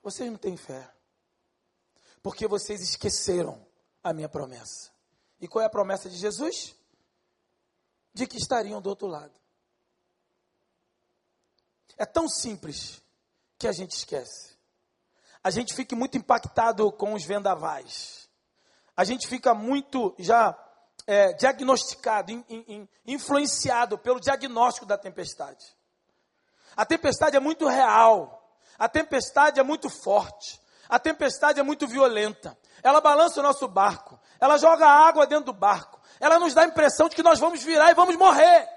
vocês 0.02 0.30
não 0.30 0.36
têm 0.36 0.58
fé 0.58 0.92
porque 2.22 2.46
vocês 2.46 2.82
esqueceram 2.82 3.66
a 4.04 4.12
minha 4.12 4.28
promessa. 4.28 4.90
E 5.40 5.48
qual 5.48 5.62
é 5.62 5.66
a 5.66 5.70
promessa 5.70 6.10
de 6.10 6.16
Jesus? 6.18 6.76
De 8.12 8.26
que 8.26 8.36
estariam 8.36 8.82
do 8.82 8.90
outro 8.90 9.06
lado. 9.06 9.32
É 11.96 12.04
tão 12.04 12.28
simples 12.28 13.00
que 13.58 13.66
a 13.66 13.72
gente 13.72 13.92
esquece. 13.92 14.58
A 15.42 15.50
gente 15.50 15.74
fica 15.74 15.96
muito 15.96 16.18
impactado 16.18 16.92
com 16.92 17.14
os 17.14 17.24
vendavais. 17.24 18.27
A 18.98 19.04
gente 19.04 19.28
fica 19.28 19.54
muito 19.54 20.12
já 20.18 20.58
é, 21.06 21.32
diagnosticado, 21.34 22.32
in, 22.32 22.44
in, 22.48 22.88
influenciado 23.06 23.96
pelo 23.96 24.18
diagnóstico 24.18 24.84
da 24.84 24.98
tempestade. 24.98 25.64
A 26.76 26.84
tempestade 26.84 27.36
é 27.36 27.40
muito 27.40 27.68
real. 27.68 28.52
A 28.76 28.88
tempestade 28.88 29.60
é 29.60 29.62
muito 29.62 29.88
forte. 29.88 30.60
A 30.88 30.98
tempestade 30.98 31.60
é 31.60 31.62
muito 31.62 31.86
violenta. 31.86 32.58
Ela 32.82 33.00
balança 33.00 33.38
o 33.38 33.42
nosso 33.44 33.68
barco. 33.68 34.18
Ela 34.40 34.58
joga 34.58 34.88
água 34.88 35.28
dentro 35.28 35.44
do 35.44 35.52
barco. 35.52 36.00
Ela 36.18 36.40
nos 36.40 36.52
dá 36.52 36.62
a 36.62 36.66
impressão 36.66 37.08
de 37.08 37.14
que 37.14 37.22
nós 37.22 37.38
vamos 37.38 37.62
virar 37.62 37.92
e 37.92 37.94
vamos 37.94 38.16
morrer. 38.16 38.68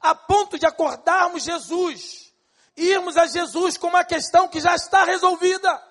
A 0.00 0.14
ponto 0.14 0.56
de 0.56 0.66
acordarmos 0.66 1.42
Jesus. 1.42 2.32
Irmos 2.76 3.16
a 3.16 3.26
Jesus 3.26 3.76
com 3.76 3.88
uma 3.88 4.04
questão 4.04 4.46
que 4.46 4.60
já 4.60 4.76
está 4.76 5.02
resolvida. 5.02 5.82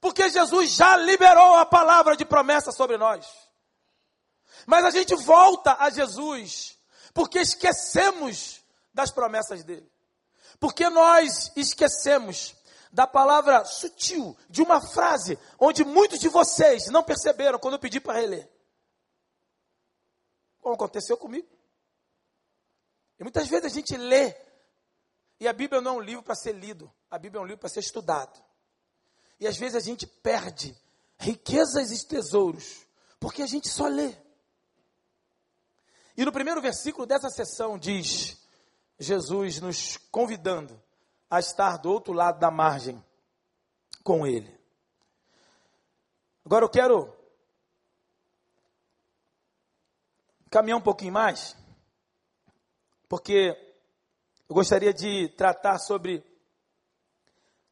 Porque 0.00 0.30
Jesus 0.30 0.70
já 0.70 0.96
liberou 0.96 1.56
a 1.56 1.66
palavra 1.66 2.16
de 2.16 2.24
promessa 2.24 2.72
sobre 2.72 2.96
nós. 2.96 3.26
Mas 4.66 4.84
a 4.84 4.90
gente 4.90 5.14
volta 5.14 5.76
a 5.78 5.90
Jesus 5.90 6.78
porque 7.12 7.38
esquecemos 7.38 8.62
das 8.92 9.10
promessas 9.10 9.62
dele. 9.64 9.90
Porque 10.58 10.88
nós 10.88 11.52
esquecemos 11.56 12.54
da 12.92 13.06
palavra 13.06 13.64
sutil, 13.64 14.36
de 14.48 14.62
uma 14.62 14.80
frase, 14.80 15.38
onde 15.58 15.84
muitos 15.84 16.18
de 16.18 16.28
vocês 16.28 16.86
não 16.86 17.02
perceberam 17.02 17.58
quando 17.58 17.74
eu 17.74 17.80
pedi 17.80 18.00
para 18.00 18.18
reler. 18.18 18.50
Como 20.60 20.74
aconteceu 20.74 21.16
comigo. 21.16 21.48
E 23.18 23.22
muitas 23.22 23.46
vezes 23.48 23.66
a 23.66 23.68
gente 23.68 23.96
lê, 23.96 24.34
e 25.38 25.46
a 25.46 25.52
Bíblia 25.52 25.80
não 25.80 25.92
é 25.92 25.96
um 25.98 26.00
livro 26.00 26.22
para 26.22 26.34
ser 26.34 26.52
lido, 26.52 26.92
a 27.10 27.18
Bíblia 27.18 27.38
é 27.38 27.42
um 27.42 27.46
livro 27.46 27.60
para 27.60 27.68
ser 27.68 27.80
estudado. 27.80 28.42
E 29.40 29.46
às 29.46 29.56
vezes 29.56 29.74
a 29.74 29.80
gente 29.80 30.06
perde 30.06 30.76
riquezas 31.18 31.90
e 31.90 32.06
tesouros, 32.06 32.86
porque 33.18 33.42
a 33.42 33.46
gente 33.46 33.68
só 33.68 33.88
lê. 33.88 34.14
E 36.16 36.24
no 36.24 36.32
primeiro 36.32 36.60
versículo 36.60 37.06
dessa 37.06 37.30
sessão 37.30 37.78
diz 37.78 38.36
Jesus 38.98 39.60
nos 39.60 39.96
convidando 39.96 40.80
a 41.30 41.40
estar 41.40 41.78
do 41.78 41.90
outro 41.90 42.12
lado 42.12 42.38
da 42.38 42.50
margem 42.50 43.02
com 44.04 44.26
Ele. 44.26 44.54
Agora 46.44 46.64
eu 46.64 46.68
quero 46.68 47.16
caminhar 50.50 50.78
um 50.78 50.82
pouquinho 50.82 51.12
mais, 51.12 51.56
porque 53.08 53.56
eu 54.48 54.54
gostaria 54.54 54.92
de 54.92 55.28
tratar 55.28 55.78
sobre 55.78 56.24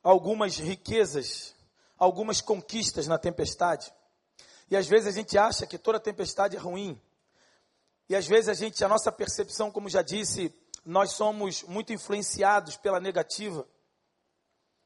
algumas 0.03 0.57
riquezas, 0.57 1.55
algumas 1.99 2.41
conquistas 2.41 3.07
na 3.07 3.19
tempestade. 3.19 3.93
E 4.71 4.77
às 4.77 4.87
vezes 4.87 5.09
a 5.09 5.11
gente 5.11 5.37
acha 5.37 5.67
que 5.67 5.79
toda 5.79 5.99
tempestade 5.99 6.57
é 6.57 6.59
ruim. 6.59 7.01
E 8.09 8.15
às 8.15 8.27
vezes 8.27 8.49
a 8.49 8.55
gente, 8.55 8.85
a 8.85 8.89
nossa 8.89 9.11
percepção, 9.11 9.71
como 9.71 9.89
já 9.89 10.03
disse, 10.03 10.55
nós 10.85 11.13
somos 11.13 11.63
muito 11.65 11.93
influenciados 11.93 12.77
pela 12.77 13.01
negativa, 13.01 13.67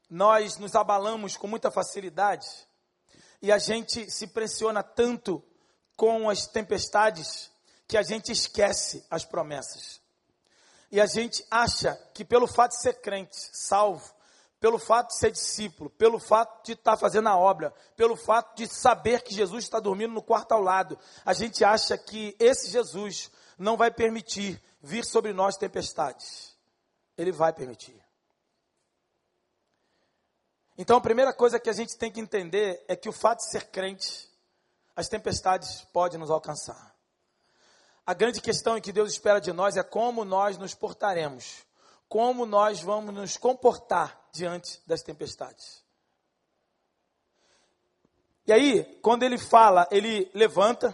nós 0.09 0.57
nos 0.57 0.75
abalamos 0.75 1.37
com 1.37 1.47
muita 1.47 1.71
facilidade 1.71 2.47
e 3.41 3.51
a 3.51 3.57
gente 3.57 4.09
se 4.11 4.27
pressiona 4.27 4.83
tanto 4.83 5.43
com 5.95 6.29
as 6.29 6.47
tempestades 6.47 7.51
que 7.87 7.97
a 7.97 8.03
gente 8.03 8.31
esquece 8.31 9.05
as 9.09 9.25
promessas. 9.25 10.01
E 10.91 10.99
a 10.99 11.05
gente 11.05 11.45
acha 11.49 11.95
que 12.13 12.23
pelo 12.23 12.47
fato 12.47 12.71
de 12.71 12.81
ser 12.81 13.01
crente, 13.01 13.35
salvo, 13.51 14.13
pelo 14.63 14.79
fato 14.79 15.09
de 15.09 15.17
ser 15.17 15.29
discípulo, 15.29 15.89
pelo 15.89 16.17
fato 16.17 16.63
de 16.63 16.71
estar 16.71 16.95
fazendo 16.95 17.27
a 17.27 17.35
obra, 17.35 17.71
pelo 17.97 18.15
fato 18.15 18.55
de 18.55 18.65
saber 18.65 19.21
que 19.21 19.35
Jesus 19.35 19.65
está 19.65 19.77
dormindo 19.77 20.13
no 20.13 20.23
quarto 20.23 20.53
ao 20.53 20.61
lado, 20.61 20.97
a 21.25 21.33
gente 21.33 21.65
acha 21.65 21.97
que 21.97 22.33
esse 22.39 22.69
Jesus 22.69 23.29
não 23.57 23.75
vai 23.75 23.91
permitir 23.91 24.63
vir 24.81 25.03
sobre 25.03 25.33
nós 25.33 25.57
tempestades. 25.57 26.57
Ele 27.17 27.29
vai 27.29 27.51
permitir. 27.51 28.01
Então 30.77 30.95
a 30.95 31.01
primeira 31.01 31.33
coisa 31.33 31.59
que 31.59 31.69
a 31.69 31.73
gente 31.73 31.97
tem 31.97 32.09
que 32.09 32.21
entender 32.21 32.85
é 32.87 32.95
que 32.95 33.09
o 33.09 33.13
fato 33.13 33.39
de 33.39 33.51
ser 33.51 33.65
crente, 33.69 34.31
as 34.95 35.09
tempestades 35.09 35.81
podem 35.91 36.17
nos 36.17 36.31
alcançar. 36.31 36.95
A 38.05 38.13
grande 38.13 38.39
questão 38.39 38.79
que 38.79 38.93
Deus 38.93 39.11
espera 39.11 39.41
de 39.41 39.51
nós 39.51 39.75
é 39.75 39.83
como 39.83 40.23
nós 40.23 40.57
nos 40.57 40.73
portaremos, 40.73 41.65
como 42.07 42.45
nós 42.45 42.81
vamos 42.81 43.13
nos 43.13 43.37
comportar 43.37 44.29
diante 44.31 44.81
das 44.85 45.01
tempestades. 45.01 45.83
E 48.45 48.51
aí, 48.51 48.83
quando 49.01 49.23
ele 49.23 49.37
fala, 49.37 49.87
ele 49.89 50.29
levanta, 50.33 50.93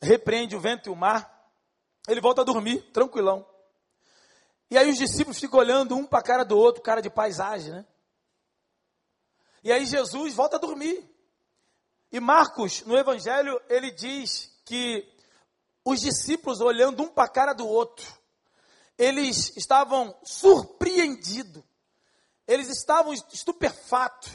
repreende 0.00 0.56
o 0.56 0.60
vento 0.60 0.88
e 0.88 0.92
o 0.92 0.96
mar, 0.96 1.50
ele 2.08 2.20
volta 2.20 2.40
a 2.40 2.44
dormir, 2.44 2.80
tranquilão. 2.92 3.46
E 4.70 4.78
aí 4.78 4.90
os 4.90 4.96
discípulos 4.96 5.38
ficam 5.38 5.60
olhando 5.60 5.94
um 5.94 6.06
para 6.06 6.20
a 6.20 6.22
cara 6.22 6.44
do 6.44 6.56
outro, 6.56 6.82
cara 6.82 7.00
de 7.00 7.10
paisagem, 7.10 7.72
né? 7.72 7.86
E 9.62 9.72
aí 9.72 9.84
Jesus 9.84 10.34
volta 10.34 10.56
a 10.56 10.60
dormir. 10.60 11.04
E 12.10 12.20
Marcos, 12.20 12.82
no 12.84 12.96
Evangelho, 12.96 13.60
ele 13.68 13.90
diz 13.90 14.56
que 14.64 15.06
os 15.84 16.00
discípulos, 16.00 16.60
olhando 16.60 17.02
um 17.02 17.08
para 17.08 17.24
a 17.24 17.28
cara 17.28 17.52
do 17.52 17.66
outro, 17.66 18.06
eles 18.98 19.56
estavam 19.56 20.14
surpreendidos, 20.22 21.62
eles 22.46 22.68
estavam 22.68 23.12
estupefatos, 23.12 24.30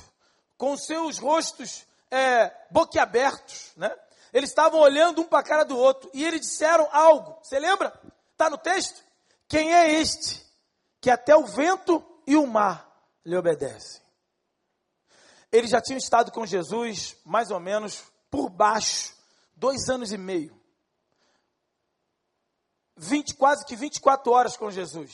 com 0.57 0.77
seus 0.77 1.17
rostos 1.17 1.85
é, 2.11 2.51
boquiabertos, 2.69 3.71
né? 3.75 3.91
Eles 4.33 4.49
estavam 4.49 4.79
olhando 4.79 5.21
um 5.21 5.27
para 5.27 5.39
a 5.39 5.43
cara 5.43 5.63
do 5.65 5.77
outro 5.77 6.09
e 6.13 6.23
eles 6.23 6.41
disseram 6.41 6.87
algo. 6.91 7.37
Você 7.41 7.59
lembra? 7.59 7.91
Está 8.31 8.49
no 8.49 8.57
texto? 8.57 9.03
Quem 9.47 9.73
é 9.73 9.91
este 9.93 10.45
que 11.01 11.09
até 11.09 11.35
o 11.35 11.45
vento 11.45 12.05
e 12.25 12.37
o 12.37 12.45
mar 12.45 12.89
lhe 13.25 13.35
obedecem? 13.35 14.01
Eles 15.51 15.71
já 15.71 15.81
tinham 15.81 15.97
estado 15.97 16.31
com 16.31 16.45
Jesus 16.45 17.17
mais 17.25 17.51
ou 17.51 17.59
menos 17.59 18.03
por 18.29 18.49
baixo, 18.49 19.13
dois 19.55 19.89
anos 19.89 20.13
e 20.13 20.17
meio. 20.17 20.60
20, 23.01 23.33
quase 23.33 23.65
que 23.65 23.75
24 23.75 24.31
horas 24.31 24.55
com 24.55 24.69
Jesus. 24.69 25.11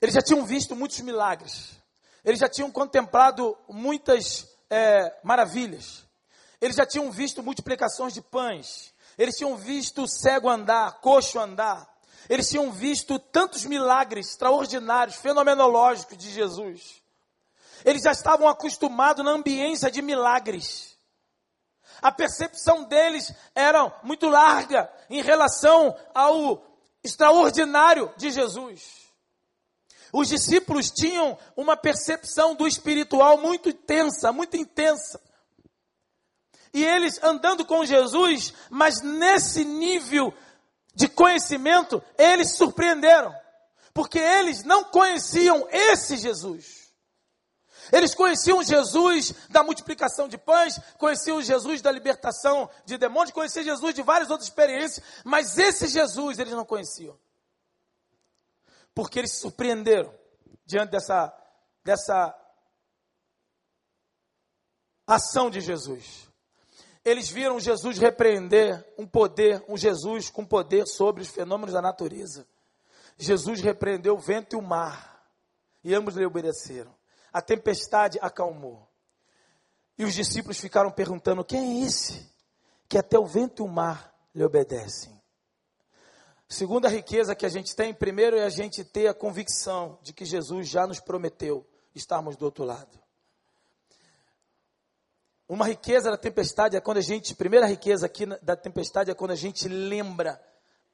Eles 0.00 0.14
já 0.14 0.22
tinham 0.22 0.46
visto 0.46 0.76
muitos 0.76 1.00
milagres. 1.00 1.72
Eles 2.24 2.38
já 2.38 2.48
tinham 2.48 2.70
contemplado 2.70 3.58
muitas 3.68 4.46
é, 4.70 5.12
maravilhas. 5.24 6.06
Eles 6.60 6.76
já 6.76 6.86
tinham 6.86 7.10
visto 7.10 7.42
multiplicações 7.42 8.14
de 8.14 8.22
pães. 8.22 8.94
Eles 9.18 9.34
tinham 9.34 9.56
visto 9.56 10.06
cego 10.06 10.48
andar, 10.48 11.00
coxo 11.00 11.40
andar. 11.40 11.92
Eles 12.28 12.48
tinham 12.48 12.70
visto 12.70 13.18
tantos 13.18 13.64
milagres 13.64 14.28
extraordinários, 14.28 15.16
fenomenológicos 15.16 16.16
de 16.16 16.30
Jesus. 16.30 17.02
Eles 17.84 18.02
já 18.02 18.12
estavam 18.12 18.46
acostumados 18.46 19.24
na 19.24 19.32
ambiência 19.32 19.90
de 19.90 20.00
milagres. 20.00 20.91
A 22.02 22.10
percepção 22.10 22.84
deles 22.84 23.32
era 23.54 24.00
muito 24.02 24.28
larga 24.28 24.92
em 25.08 25.22
relação 25.22 25.96
ao 26.12 26.62
extraordinário 27.02 28.12
de 28.16 28.30
Jesus. 28.30 28.82
Os 30.12 30.28
discípulos 30.28 30.90
tinham 30.90 31.38
uma 31.56 31.76
percepção 31.76 32.54
do 32.54 32.66
espiritual 32.66 33.38
muito 33.38 33.70
intensa, 33.70 34.32
muito 34.32 34.56
intensa 34.56 35.18
e 36.72 36.84
eles 36.84 37.22
andando 37.22 37.64
com 37.66 37.84
Jesus, 37.84 38.54
mas 38.70 39.02
nesse 39.02 39.64
nível 39.64 40.32
de 40.94 41.06
conhecimento, 41.06 42.02
eles 42.16 42.56
surpreenderam, 42.56 43.34
porque 43.92 44.18
eles 44.18 44.64
não 44.64 44.84
conheciam 44.84 45.66
esse 45.70 46.16
Jesus. 46.16 46.81
Eles 47.92 48.14
conheciam 48.14 48.62
Jesus 48.62 49.34
da 49.50 49.62
multiplicação 49.62 50.26
de 50.26 50.38
pães, 50.38 50.80
conheciam 50.96 51.42
Jesus 51.42 51.82
da 51.82 51.92
libertação 51.92 52.70
de 52.86 52.96
demônios, 52.96 53.32
conheciam 53.32 53.62
Jesus 53.62 53.94
de 53.94 54.00
várias 54.00 54.30
outras 54.30 54.48
experiências, 54.48 55.04
mas 55.22 55.58
esse 55.58 55.86
Jesus 55.88 56.38
eles 56.38 56.54
não 56.54 56.64
conheciam. 56.64 57.18
Porque 58.94 59.18
eles 59.18 59.32
se 59.32 59.40
surpreenderam 59.40 60.12
diante 60.64 60.90
dessa, 60.90 61.30
dessa 61.84 62.34
ação 65.06 65.50
de 65.50 65.60
Jesus. 65.60 66.30
Eles 67.04 67.28
viram 67.28 67.60
Jesus 67.60 67.98
repreender 67.98 68.82
um 68.96 69.06
poder, 69.06 69.62
um 69.68 69.76
Jesus 69.76 70.30
com 70.30 70.46
poder 70.46 70.86
sobre 70.86 71.20
os 71.20 71.28
fenômenos 71.28 71.74
da 71.74 71.82
natureza. 71.82 72.48
Jesus 73.18 73.60
repreendeu 73.60 74.14
o 74.14 74.20
vento 74.20 74.54
e 74.54 74.58
o 74.58 74.62
mar, 74.62 75.28
e 75.84 75.94
ambos 75.94 76.16
lhe 76.16 76.24
obedeceram. 76.24 77.01
A 77.32 77.40
tempestade 77.40 78.18
acalmou. 78.20 78.88
E 79.98 80.04
os 80.04 80.14
discípulos 80.14 80.58
ficaram 80.58 80.90
perguntando: 80.90 81.44
quem 81.44 81.82
é 81.82 81.86
esse 81.86 82.30
que 82.88 82.98
até 82.98 83.18
o 83.18 83.26
vento 83.26 83.62
e 83.62 83.66
o 83.66 83.68
mar 83.68 84.14
lhe 84.34 84.44
obedecem? 84.44 85.20
Segunda 86.48 86.88
riqueza 86.88 87.34
que 87.34 87.46
a 87.46 87.48
gente 87.48 87.74
tem, 87.74 87.94
primeiro 87.94 88.36
é 88.36 88.44
a 88.44 88.50
gente 88.50 88.84
ter 88.84 89.06
a 89.06 89.14
convicção 89.14 89.98
de 90.02 90.12
que 90.12 90.24
Jesus 90.24 90.68
já 90.68 90.86
nos 90.86 91.00
prometeu 91.00 91.66
estarmos 91.94 92.36
do 92.36 92.44
outro 92.44 92.64
lado. 92.64 93.00
Uma 95.48 95.66
riqueza 95.66 96.10
da 96.10 96.16
tempestade 96.16 96.76
é 96.76 96.80
quando 96.80 96.98
a 96.98 97.02
gente, 97.02 97.34
primeira 97.34 97.66
riqueza 97.66 98.06
aqui 98.06 98.26
da 98.42 98.54
tempestade 98.54 99.10
é 99.10 99.14
quando 99.14 99.30
a 99.30 99.36
gente 99.36 99.68
lembra 99.68 100.42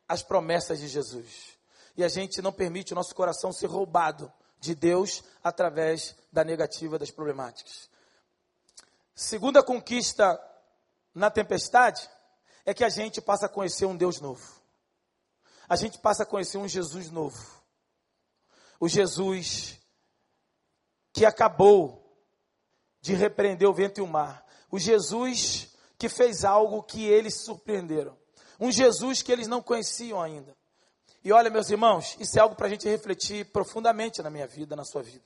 as 0.06 0.22
promessas 0.22 0.78
de 0.78 0.88
Jesus. 0.88 1.58
E 1.96 2.04
a 2.04 2.08
gente 2.08 2.40
não 2.40 2.52
permite 2.52 2.92
o 2.92 2.96
nosso 2.96 3.14
coração 3.14 3.52
ser 3.52 3.66
roubado 3.66 4.32
de 4.60 4.74
Deus 4.74 5.22
através 5.42 6.16
da 6.32 6.44
negativa 6.44 6.98
das 6.98 7.10
problemáticas. 7.10 7.88
Segunda 9.14 9.62
conquista 9.62 10.40
na 11.14 11.30
tempestade 11.30 12.08
é 12.64 12.72
que 12.72 12.84
a 12.84 12.88
gente 12.88 13.20
passa 13.20 13.46
a 13.46 13.48
conhecer 13.48 13.86
um 13.86 13.96
Deus 13.96 14.20
novo. 14.20 14.60
A 15.68 15.76
gente 15.76 15.98
passa 15.98 16.22
a 16.22 16.26
conhecer 16.26 16.58
um 16.58 16.68
Jesus 16.68 17.10
novo. 17.10 17.62
O 18.80 18.88
Jesus 18.88 19.78
que 21.12 21.24
acabou 21.24 22.04
de 23.00 23.14
repreender 23.14 23.68
o 23.68 23.74
vento 23.74 23.98
e 23.98 24.02
o 24.02 24.06
mar 24.06 24.48
o 24.70 24.78
Jesus 24.78 25.68
que 25.96 26.08
fez 26.08 26.44
algo 26.44 26.82
que 26.82 27.04
eles 27.04 27.42
surpreenderam. 27.42 28.16
Um 28.60 28.70
Jesus 28.70 29.22
que 29.22 29.32
eles 29.32 29.48
não 29.48 29.62
conheciam 29.62 30.20
ainda. 30.20 30.56
E 31.28 31.32
olha, 31.32 31.50
meus 31.50 31.68
irmãos, 31.68 32.16
isso 32.18 32.38
é 32.38 32.40
algo 32.40 32.56
para 32.56 32.68
a 32.68 32.70
gente 32.70 32.88
refletir 32.88 33.44
profundamente 33.52 34.22
na 34.22 34.30
minha 34.30 34.46
vida, 34.46 34.74
na 34.74 34.82
sua 34.82 35.02
vida. 35.02 35.22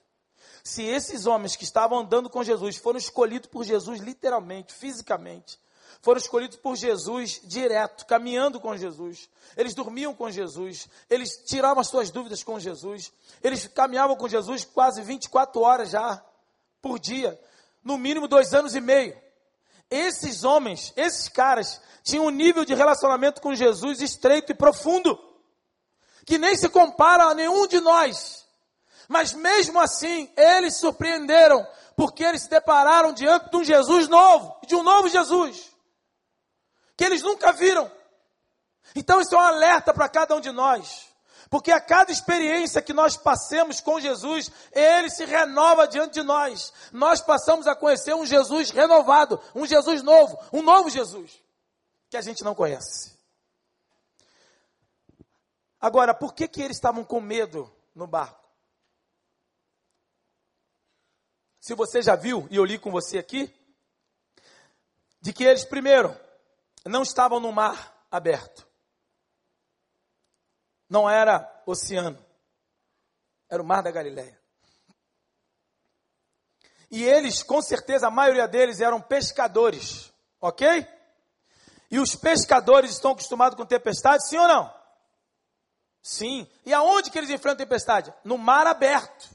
Se 0.65 0.83
esses 0.83 1.27
homens 1.27 1.55
que 1.55 1.63
estavam 1.63 2.01
andando 2.01 2.29
com 2.29 2.43
Jesus 2.43 2.77
foram 2.77 2.99
escolhidos 2.99 3.49
por 3.49 3.63
Jesus 3.63 4.01
literalmente, 4.01 4.75
fisicamente, 4.75 5.61
foram 6.01 6.19
escolhidos 6.19 6.57
por 6.57 6.75
Jesus 6.75 7.41
direto, 7.45 8.05
caminhando 8.05 8.59
com 8.59 8.77
Jesus. 8.77 9.29
Eles 9.57 9.75
dormiam 9.75 10.13
com 10.13 10.29
Jesus, 10.29 10.89
eles 11.09 11.41
tiravam 11.47 11.81
as 11.81 11.87
suas 11.87 12.11
dúvidas 12.11 12.43
com 12.43 12.59
Jesus, 12.59 13.13
eles 13.41 13.69
caminhavam 13.69 14.17
com 14.17 14.29
Jesus 14.29 14.65
quase 14.65 15.03
24 15.03 15.61
horas 15.61 15.91
já 15.91 16.21
por 16.81 16.99
dia, 16.99 17.41
no 17.85 17.97
mínimo 17.97 18.27
dois 18.27 18.53
anos 18.53 18.75
e 18.75 18.81
meio. 18.81 19.17
Esses 19.89 20.43
homens, 20.43 20.93
esses 20.97 21.29
caras, 21.29 21.81
tinham 22.03 22.27
um 22.27 22.31
nível 22.31 22.65
de 22.65 22.75
relacionamento 22.75 23.41
com 23.41 23.55
Jesus 23.55 24.01
estreito 24.01 24.51
e 24.51 24.55
profundo, 24.57 25.31
que 26.27 26.39
nem 26.39 26.57
se 26.57 26.69
compara 26.69 27.25
a 27.25 27.35
nenhum 27.35 27.67
de 27.67 27.81
nós. 27.81 28.47
Mas 29.09 29.33
mesmo 29.33 29.79
assim, 29.81 30.31
eles 30.37 30.77
surpreenderam, 30.77 31.67
porque 31.97 32.25
eles 32.25 32.43
se 32.43 32.51
depararam 32.51 33.13
diante 33.13 33.51
de 33.51 33.57
um 33.57 33.65
Jesus 33.65 34.09
novo, 34.09 34.57
de 34.67 34.75
um 34.75 34.83
novo 34.83 35.09
Jesus, 35.09 35.71
que 36.97 37.05
eles 37.05 37.23
nunca 37.23 37.53
viram. 37.53 37.91
Então 38.95 39.21
isso 39.21 39.35
é 39.35 39.39
um 39.39 39.41
alerta 39.41 39.93
para 39.93 40.09
cada 40.09 40.35
um 40.35 40.41
de 40.41 40.51
nós. 40.51 41.13
Porque 41.53 41.71
a 41.71 41.79
cada 41.79 42.11
experiência 42.11 42.81
que 42.81 42.95
nós 42.95 43.15
passemos 43.15 43.79
com 43.79 44.01
Jesus, 44.01 44.51
Ele 44.73 45.11
se 45.11 45.27
renova 45.27 45.87
diante 45.87 46.15
de 46.15 46.23
nós. 46.23 46.73
Nós 46.91 47.21
passamos 47.21 47.67
a 47.67 47.77
conhecer 47.77 48.15
um 48.15 48.25
Jesus 48.25 48.71
renovado, 48.71 49.39
um 49.55 49.67
Jesus 49.67 50.03
novo, 50.03 50.39
um 50.51 50.63
novo 50.63 50.89
Jesus, 50.89 51.31
que 52.09 52.17
a 52.17 52.23
gente 52.23 52.43
não 52.43 52.55
conhece. 52.55 53.12
Agora, 55.83 56.15
por 56.15 56.33
que, 56.33 56.49
que 56.49 56.63
eles 56.63 56.79
estavam 56.79 57.05
com 57.05 57.21
medo 57.21 57.71
no 57.95 58.07
barco? 58.07 58.49
Se 61.61 61.75
você 61.75 62.01
já 62.01 62.17
viu, 62.17 62.49
e 62.51 62.57
eu 62.57 62.65
li 62.65 62.79
com 62.79 62.91
você 62.91 63.19
aqui, 63.19 63.55
de 65.21 65.35
que 65.35 65.45
eles, 65.45 65.67
primeiro, 65.67 66.19
não 66.87 67.03
estavam 67.03 67.39
no 67.39 67.53
mar 67.53 68.07
aberto 68.11 68.67
não 70.93 71.09
era 71.09 71.51
oceano, 71.65 72.23
era 73.49 73.63
o 73.63 73.65
mar 73.65 73.83
da 73.83 73.91
Galileia. 73.91 74.39
E 76.91 77.03
eles, 77.03 77.43
com 77.43 77.63
certeza, 77.63 78.09
a 78.09 78.11
maioria 78.11 78.47
deles 78.47 78.79
eram 78.79 79.01
pescadores, 79.01 80.13
ok? 80.39 80.87
E 81.91 81.99
os 81.99 82.15
pescadores 82.15 82.91
estão 82.91 83.13
acostumados 83.13 83.57
com 83.57 83.65
tempestade, 83.65 84.29
sim 84.29 84.37
ou 84.37 84.47
não? 84.47 84.82
Sim. 86.03 86.49
E 86.67 86.75
aonde 86.75 87.11
que 87.11 87.19
eles 87.19 87.31
enfrentam 87.31 87.65
tempestade? 87.65 88.13
No 88.25 88.37
mar 88.37 88.67
aberto. 88.67 89.31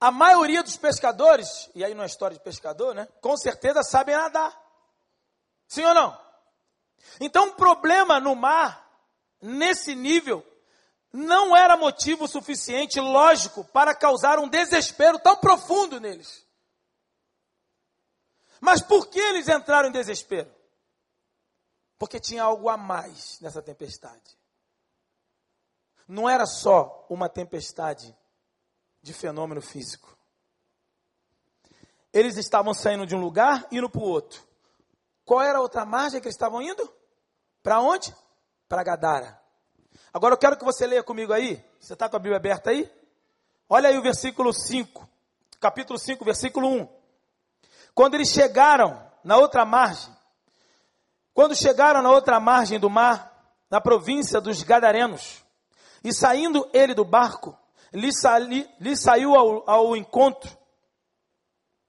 A 0.00 0.10
maioria 0.10 0.62
dos 0.62 0.76
pescadores, 0.76 1.68
e 1.74 1.84
aí 1.84 1.94
não 1.94 2.04
é 2.04 2.06
história 2.06 2.36
de 2.36 2.42
pescador, 2.42 2.94
né? 2.94 3.06
Com 3.20 3.36
certeza 3.36 3.82
sabem 3.82 4.16
nadar. 4.16 4.58
Sim 5.66 5.84
ou 5.84 5.94
não? 5.94 6.18
Então, 7.20 7.48
o 7.48 7.54
problema 7.54 8.20
no 8.20 8.34
mar 8.34 8.88
nesse 9.40 9.94
nível, 9.94 10.46
não 11.12 11.56
era 11.56 11.76
motivo 11.76 12.28
suficiente, 12.28 13.00
lógico, 13.00 13.64
para 13.64 13.94
causar 13.94 14.38
um 14.38 14.48
desespero 14.48 15.18
tão 15.18 15.36
profundo 15.36 15.98
neles. 15.98 16.46
Mas 18.60 18.82
por 18.82 19.08
que 19.08 19.18
eles 19.18 19.48
entraram 19.48 19.88
em 19.88 19.92
desespero? 19.92 20.54
Porque 21.98 22.20
tinha 22.20 22.44
algo 22.44 22.68
a 22.68 22.76
mais 22.76 23.40
nessa 23.40 23.62
tempestade. 23.62 24.39
Não 26.10 26.28
era 26.28 26.46
só 26.46 27.06
uma 27.08 27.28
tempestade 27.28 28.16
de 29.02 29.12
fenômeno 29.12 29.62
físico. 29.62 30.16
Eles 32.12 32.36
estavam 32.36 32.74
saindo 32.74 33.06
de 33.06 33.14
um 33.14 33.20
lugar 33.20 33.66
e 33.70 33.78
indo 33.78 33.88
para 33.88 34.00
o 34.00 34.08
outro. 34.08 34.42
Qual 35.24 35.40
era 35.40 35.58
a 35.58 35.62
outra 35.62 35.84
margem 35.84 36.20
que 36.20 36.26
eles 36.26 36.34
estavam 36.34 36.60
indo? 36.60 36.92
Para 37.62 37.80
onde? 37.80 38.12
para 38.70 38.84
Gadara. 38.84 39.36
Agora 40.14 40.34
eu 40.34 40.38
quero 40.38 40.56
que 40.56 40.64
você 40.64 40.86
leia 40.86 41.02
comigo 41.02 41.32
aí. 41.32 41.60
Você 41.80 41.94
está 41.94 42.08
com 42.08 42.14
a 42.14 42.20
Bíblia 42.20 42.36
aberta 42.36 42.70
aí? 42.70 42.88
Olha 43.68 43.88
aí 43.88 43.98
o 43.98 44.02
versículo 44.02 44.52
5, 44.52 45.08
capítulo 45.58 45.98
5, 45.98 46.24
versículo 46.24 46.68
1. 46.68 46.88
quando 47.92 48.14
eles 48.14 48.28
chegaram 48.28 49.04
na 49.24 49.36
outra 49.36 49.64
margem, 49.64 50.16
quando 51.34 51.56
chegaram 51.56 52.00
na 52.00 52.10
outra 52.10 52.38
margem 52.38 52.78
do 52.78 52.88
mar, 52.88 53.56
na 53.68 53.80
província 53.80 54.40
dos 54.40 54.62
Gadarenos, 54.62 55.44
e 56.02 56.12
saindo 56.12 56.68
ele 56.72 56.94
do 56.94 57.04
barco, 57.04 57.56
lhe, 57.92 58.10
lhe 58.80 58.96
saiu 58.96 59.34
ao, 59.34 59.68
ao 59.68 59.96
encontro 59.96 60.56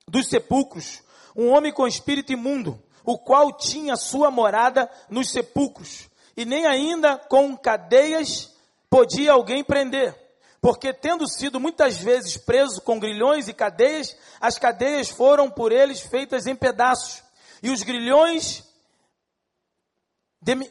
dos 0.08 0.28
sepulcros 0.28 1.02
um 1.36 1.50
homem 1.50 1.72
com 1.72 1.88
espírito 1.88 2.34
imundo, 2.34 2.82
o 3.04 3.18
qual 3.18 3.54
tinha 3.54 3.96
sua 3.96 4.30
morada 4.30 4.90
nos 5.10 5.32
sepulcros, 5.32 6.10
e 6.36 6.46
nem 6.46 6.66
ainda 6.66 7.18
com 7.18 7.56
cadeias 7.58 8.54
podia 8.90 9.32
alguém 9.32 9.64
prender, 9.64 10.16
porque 10.60 10.94
tendo 10.94 11.28
sido 11.28 11.60
muitas 11.60 11.98
vezes 11.98 12.38
preso 12.38 12.82
com 12.82 13.00
grilhões 13.00 13.48
e 13.48 13.54
cadeias, 13.54 14.16
as 14.40 14.58
cadeias 14.58 15.10
foram 15.10 15.50
por 15.50 15.72
eles 15.72 16.02
feitas 16.02 16.46
em 16.46 16.56
pedaços, 16.56 17.24
e 17.64 17.70
os 17.70 17.84
grilhões 17.84 18.64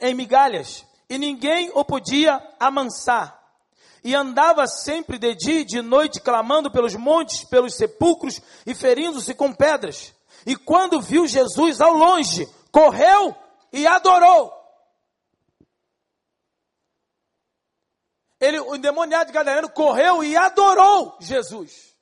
em 0.00 0.14
migalhas, 0.14 0.84
e 1.10 1.18
ninguém 1.18 1.72
o 1.74 1.84
podia 1.84 2.40
amansar. 2.58 3.36
E 4.02 4.14
andava 4.14 4.66
sempre 4.68 5.18
de 5.18 5.34
dia 5.34 5.60
e 5.60 5.64
de 5.64 5.82
noite 5.82 6.20
clamando 6.20 6.70
pelos 6.70 6.94
montes, 6.94 7.44
pelos 7.44 7.74
sepulcros 7.74 8.40
e 8.64 8.74
ferindo-se 8.74 9.34
com 9.34 9.52
pedras. 9.52 10.14
E 10.46 10.56
quando 10.56 11.02
viu 11.02 11.26
Jesus 11.26 11.80
ao 11.80 11.92
longe, 11.92 12.46
correu 12.70 13.34
e 13.72 13.86
adorou. 13.86 14.58
Ele, 18.38 18.58
o 18.60 18.74
endemoniado 18.74 19.26
de 19.26 19.32
Gadareno 19.32 19.68
correu 19.68 20.24
e 20.24 20.34
adorou 20.34 21.18
Jesus. 21.20 21.94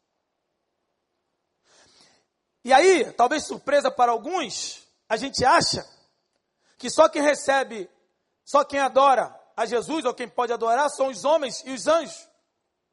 E 2.63 2.73
aí, 2.73 3.11
talvez 3.15 3.45
surpresa 3.45 3.91
para 3.91 4.13
alguns, 4.13 4.87
a 5.09 5.17
gente 5.17 5.45
acha 5.45 5.85
que 6.77 6.89
só 6.91 7.09
quem 7.09 7.23
recebe, 7.23 7.91
só 8.49 8.65
quem 8.65 8.81
adora 8.81 9.39
a 9.55 9.67
Jesus 9.67 10.07
ou 10.07 10.15
quem 10.15 10.27
pode 10.27 10.55
adorar 10.55 10.89
são 10.89 11.09
os 11.09 11.23
homens 11.23 11.63
e 11.67 11.71
os 11.71 11.87
anjos. 11.87 12.27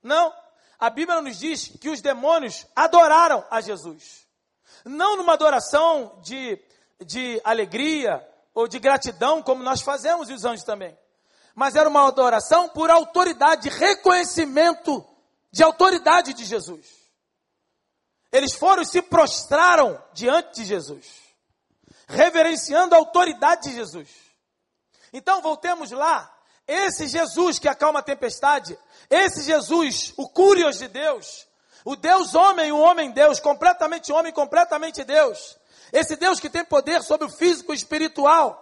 Não. 0.04 0.34
A 0.78 0.90
Bíblia 0.90 1.22
nos 1.22 1.40
diz 1.40 1.70
que 1.80 1.88
os 1.88 2.02
demônios 2.02 2.68
adoraram 2.76 3.42
a 3.50 3.62
Jesus. 3.62 4.28
Não 4.84 5.16
numa 5.16 5.32
adoração 5.32 6.20
de, 6.22 6.62
de 7.00 7.40
alegria 7.42 8.22
ou 8.54 8.68
de 8.68 8.80
gratidão, 8.80 9.42
como 9.42 9.64
nós 9.64 9.80
fazemos 9.80 10.30
e 10.30 10.34
os 10.34 10.44
anjos 10.44 10.66
também. 10.66 10.94
Mas 11.56 11.78
era 11.78 11.88
uma 11.88 12.06
adoração 12.06 12.68
por 12.68 12.92
autoridade, 12.92 13.70
reconhecimento 13.70 15.08
de 15.54 15.64
autoridade 15.64 16.34
de 16.34 16.44
Jesus. 16.44 16.86
Eles 18.30 18.54
foram 18.54 18.84
e 18.84 18.86
se 18.86 19.02
prostraram 19.02 20.04
diante 20.12 20.56
de 20.56 20.66
Jesus, 20.66 21.08
reverenciando 22.10 22.94
a 22.94 22.98
autoridade 22.98 23.70
de 23.70 23.76
Jesus. 23.76 24.25
Então 25.16 25.42
voltemos 25.42 25.92
lá 25.92 26.30
esse 26.68 27.08
Jesus 27.08 27.58
que 27.58 27.70
acalma 27.70 28.00
a 28.00 28.04
tempestade, 28.04 28.78
esse 29.10 29.44
Jesus, 29.44 30.14
o 30.18 30.28
Curios 30.28 30.78
de 30.78 30.90
Deus, 30.90 31.48
o 31.86 31.96
Deus 31.96 32.36
homem, 32.36 32.70
o 32.74 32.80
homem 32.80 33.12
Deus, 33.12 33.40
completamente 33.40 34.12
homem, 34.12 34.34
completamente 34.34 35.06
Deus. 35.06 35.58
Esse 35.94 36.18
Deus 36.18 36.38
que 36.38 36.50
tem 36.50 36.66
poder 36.66 37.02
sobre 37.02 37.28
o 37.28 37.30
físico 37.30 37.72
e 37.72 37.78
espiritual. 37.78 38.62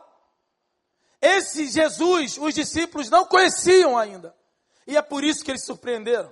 Esse 1.19 1.65
Jesus, 1.65 2.37
os 2.37 2.53
discípulos 2.53 3.09
não 3.09 3.25
conheciam 3.25 3.97
ainda. 3.97 4.35
E 4.85 4.95
é 4.95 5.01
por 5.01 5.23
isso 5.23 5.43
que 5.43 5.49
eles 5.49 5.65
surpreenderam. 5.65 6.31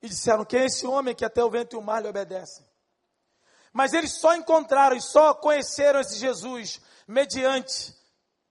E 0.00 0.08
disseram: 0.08 0.44
Quem 0.44 0.60
é 0.60 0.66
esse 0.66 0.86
homem 0.86 1.12
que 1.12 1.24
até 1.24 1.42
o 1.42 1.50
vento 1.50 1.74
e 1.74 1.76
o 1.76 1.82
mar 1.82 2.00
lhe 2.00 2.08
obedecem? 2.08 2.64
Mas 3.72 3.94
eles 3.94 4.12
só 4.12 4.32
encontraram 4.32 4.94
e 4.94 5.02
só 5.02 5.34
conheceram 5.34 5.98
esse 5.98 6.18
Jesus 6.18 6.80
mediante 7.08 7.96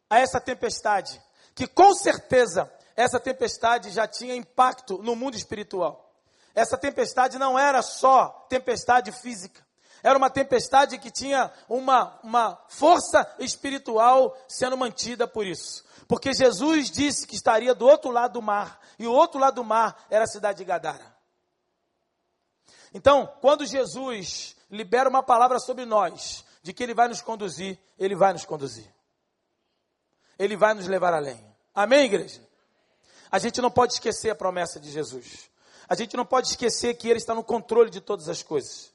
a 0.09 0.19
essa 0.19 0.39
tempestade 0.39 1.21
que 1.55 1.67
com 1.67 1.93
certeza 1.93 2.71
essa 2.95 3.19
tempestade 3.19 3.89
já 3.91 4.07
tinha 4.07 4.35
impacto 4.35 4.97
no 5.01 5.15
mundo 5.15 5.35
espiritual. 5.35 6.13
Essa 6.53 6.77
tempestade 6.77 7.37
não 7.37 7.57
era 7.57 7.81
só 7.81 8.45
tempestade 8.49 9.11
física, 9.11 9.65
era 10.03 10.17
uma 10.17 10.29
tempestade 10.29 10.97
que 10.97 11.09
tinha 11.09 11.51
uma, 11.67 12.19
uma 12.23 12.61
força 12.69 13.27
espiritual 13.39 14.37
sendo 14.47 14.77
mantida 14.77 15.27
por 15.27 15.45
isso. 15.45 15.83
Porque 16.07 16.33
Jesus 16.33 16.91
disse 16.91 17.25
que 17.25 17.35
estaria 17.35 17.73
do 17.73 17.87
outro 17.87 18.11
lado 18.11 18.33
do 18.33 18.41
mar, 18.41 18.79
e 18.99 19.07
o 19.07 19.11
outro 19.11 19.39
lado 19.39 19.55
do 19.55 19.63
mar 19.63 20.05
era 20.09 20.25
a 20.25 20.27
cidade 20.27 20.59
de 20.59 20.65
Gadara. 20.65 21.15
Então, 22.93 23.27
quando 23.41 23.65
Jesus 23.65 24.55
libera 24.69 25.09
uma 25.09 25.23
palavra 25.23 25.59
sobre 25.59 25.85
nós, 25.85 26.45
de 26.61 26.71
que 26.71 26.83
Ele 26.83 26.93
vai 26.93 27.07
nos 27.07 27.21
conduzir, 27.21 27.77
Ele 27.97 28.15
vai 28.15 28.31
nos 28.31 28.45
conduzir. 28.45 28.94
Ele 30.37 30.55
vai 30.55 30.73
nos 30.73 30.87
levar 30.87 31.13
além. 31.13 31.43
Amém, 31.73 32.05
igreja? 32.05 32.41
A 33.31 33.39
gente 33.39 33.61
não 33.61 33.71
pode 33.71 33.93
esquecer 33.93 34.29
a 34.29 34.35
promessa 34.35 34.79
de 34.79 34.91
Jesus. 34.91 35.49
A 35.87 35.95
gente 35.95 36.15
não 36.15 36.25
pode 36.25 36.47
esquecer 36.47 36.95
que 36.95 37.07
Ele 37.07 37.19
está 37.19 37.35
no 37.35 37.43
controle 37.43 37.89
de 37.89 38.01
todas 38.01 38.29
as 38.29 38.41
coisas. 38.41 38.91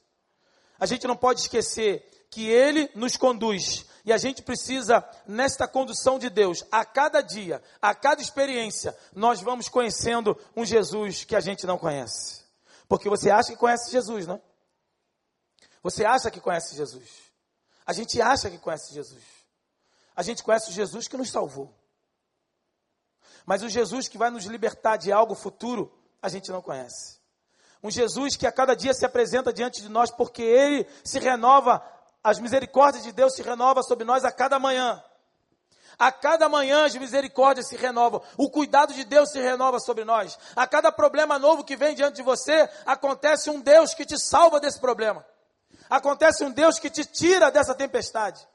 A 0.79 0.87
gente 0.87 1.07
não 1.07 1.17
pode 1.17 1.41
esquecer 1.41 2.27
que 2.31 2.49
Ele 2.49 2.91
nos 2.95 3.17
conduz. 3.17 3.87
E 4.05 4.13
a 4.13 4.19
gente 4.19 4.43
precisa, 4.43 5.07
nesta 5.27 5.69
condução 5.69 6.19
de 6.19 6.31
Deus, 6.31 6.65
a 6.73 6.85
cada 6.85 7.21
dia, 7.21 7.63
a 7.83 7.95
cada 7.95 8.23
experiência, 8.23 8.97
nós 9.15 9.41
vamos 9.41 9.69
conhecendo 9.69 10.37
um 10.57 10.65
Jesus 10.65 11.25
que 11.25 11.37
a 11.37 11.41
gente 11.41 11.67
não 11.67 11.77
conhece. 11.77 12.43
Porque 12.89 13.09
você 13.09 13.31
acha 13.31 13.53
que 13.53 13.59
conhece 13.59 13.91
Jesus, 13.91 14.27
não? 14.27 14.41
Você 15.83 16.05
acha 16.05 16.31
que 16.31 16.41
conhece 16.41 16.75
Jesus. 16.77 17.09
A 17.87 17.93
gente 17.93 18.21
acha 18.21 18.51
que 18.51 18.59
conhece 18.59 18.95
Jesus. 18.95 19.23
A 20.21 20.23
gente 20.23 20.43
conhece 20.43 20.69
o 20.69 20.73
Jesus 20.75 21.09
que 21.09 21.17
nos 21.17 21.31
salvou. 21.31 21.75
Mas 23.47 23.63
o 23.63 23.71
Jesus 23.71 24.07
que 24.07 24.19
vai 24.19 24.29
nos 24.29 24.45
libertar 24.45 24.99
de 24.99 25.11
algo 25.11 25.35
futuro, 25.35 25.91
a 26.21 26.29
gente 26.29 26.51
não 26.51 26.61
conhece. 26.61 27.19
Um 27.83 27.91
Jesus 27.91 28.37
que 28.37 28.47
a 28.47 28.53
cada 28.53 28.77
dia 28.77 28.93
se 28.93 29.07
apresenta 29.07 29.51
diante 29.51 29.81
de 29.81 29.89
nós 29.89 30.11
porque 30.11 30.43
ele 30.43 30.87
se 31.03 31.19
renova, 31.19 31.83
as 32.23 32.39
misericórdias 32.39 33.03
de 33.03 33.13
Deus 33.13 33.35
se 33.35 33.41
renovam 33.41 33.83
sobre 33.83 34.05
nós 34.05 34.23
a 34.23 34.31
cada 34.31 34.59
manhã. 34.59 35.03
A 35.99 36.13
cada 36.13 36.51
manhã 36.51 36.85
as 36.85 36.95
misericórdias 36.97 37.69
se 37.69 37.77
renovam, 37.77 38.21
o 38.37 38.51
cuidado 38.51 38.93
de 38.93 39.05
Deus 39.05 39.31
se 39.31 39.41
renova 39.41 39.81
sobre 39.81 40.05
nós. 40.05 40.39
A 40.55 40.67
cada 40.67 40.93
problema 40.93 41.39
novo 41.39 41.65
que 41.65 41.77
vem 41.77 41.95
diante 41.95 42.17
de 42.17 42.23
você, 42.23 42.69
acontece 42.85 43.49
um 43.49 43.59
Deus 43.59 43.95
que 43.95 44.05
te 44.05 44.19
salva 44.19 44.61
desse 44.61 44.79
problema. 44.79 45.25
Acontece 45.89 46.45
um 46.45 46.51
Deus 46.51 46.79
que 46.79 46.91
te 46.91 47.07
tira 47.07 47.51
dessa 47.51 47.75
tempestade. 47.75 48.47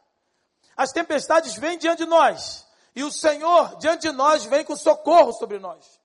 As 0.75 0.91
tempestades 0.91 1.55
vêm 1.55 1.77
diante 1.77 1.99
de 1.99 2.05
nós. 2.05 2.65
E 2.95 3.03
o 3.03 3.11
Senhor, 3.11 3.77
diante 3.77 4.03
de 4.03 4.11
nós, 4.11 4.45
vem 4.45 4.63
com 4.63 4.75
socorro 4.75 5.33
sobre 5.33 5.59
nós. 5.59 5.99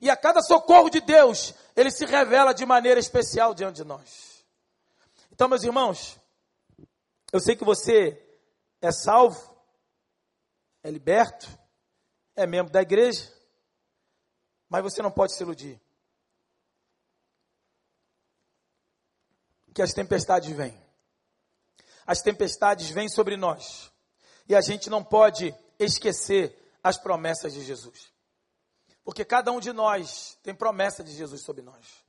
E 0.00 0.08
a 0.10 0.16
cada 0.16 0.40
socorro 0.42 0.88
de 0.88 1.00
Deus, 1.00 1.54
ele 1.74 1.90
se 1.90 2.04
revela 2.04 2.52
de 2.52 2.64
maneira 2.64 3.00
especial 3.00 3.54
diante 3.54 3.76
de 3.76 3.84
nós. 3.84 4.44
Então, 5.32 5.48
meus 5.48 5.62
irmãos, 5.62 6.18
eu 7.32 7.40
sei 7.40 7.56
que 7.56 7.64
você 7.64 8.20
é 8.80 8.92
salvo, 8.92 9.56
é 10.82 10.90
liberto, 10.90 11.48
é 12.36 12.46
membro 12.46 12.72
da 12.72 12.80
igreja, 12.80 13.32
mas 14.68 14.82
você 14.82 15.02
não 15.02 15.10
pode 15.10 15.34
se 15.34 15.42
iludir. 15.42 15.80
Que 19.74 19.82
as 19.82 19.92
tempestades 19.92 20.50
vêm 20.50 20.87
as 22.08 22.22
tempestades 22.22 22.88
vêm 22.88 23.06
sobre 23.06 23.36
nós. 23.36 23.92
E 24.48 24.56
a 24.56 24.62
gente 24.62 24.88
não 24.88 25.04
pode 25.04 25.54
esquecer 25.78 26.56
as 26.82 26.96
promessas 26.96 27.52
de 27.52 27.62
Jesus. 27.62 28.10
Porque 29.04 29.26
cada 29.26 29.52
um 29.52 29.60
de 29.60 29.74
nós 29.74 30.38
tem 30.42 30.54
promessa 30.54 31.04
de 31.04 31.14
Jesus 31.14 31.42
sobre 31.42 31.60
nós. 31.60 32.02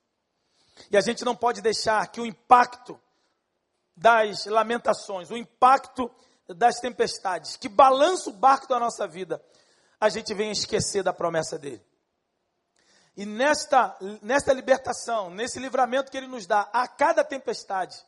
E 0.89 0.95
a 0.95 1.01
gente 1.01 1.25
não 1.25 1.35
pode 1.35 1.61
deixar 1.61 2.07
que 2.07 2.21
o 2.21 2.25
impacto 2.25 2.97
das 3.93 4.45
lamentações, 4.45 5.29
o 5.29 5.35
impacto 5.35 6.09
das 6.47 6.79
tempestades, 6.79 7.57
que 7.57 7.67
balança 7.67 8.29
o 8.29 8.33
barco 8.33 8.69
da 8.69 8.79
nossa 8.79 9.05
vida, 9.05 9.43
a 9.99 10.07
gente 10.07 10.33
venha 10.33 10.53
esquecer 10.53 11.03
da 11.03 11.11
promessa 11.11 11.59
dele. 11.59 11.85
E 13.17 13.25
nesta, 13.25 13.97
nesta 14.21 14.53
libertação, 14.53 15.29
nesse 15.29 15.59
livramento 15.59 16.09
que 16.09 16.15
ele 16.15 16.27
nos 16.27 16.47
dá 16.47 16.69
a 16.71 16.87
cada 16.87 17.21
tempestade, 17.21 18.01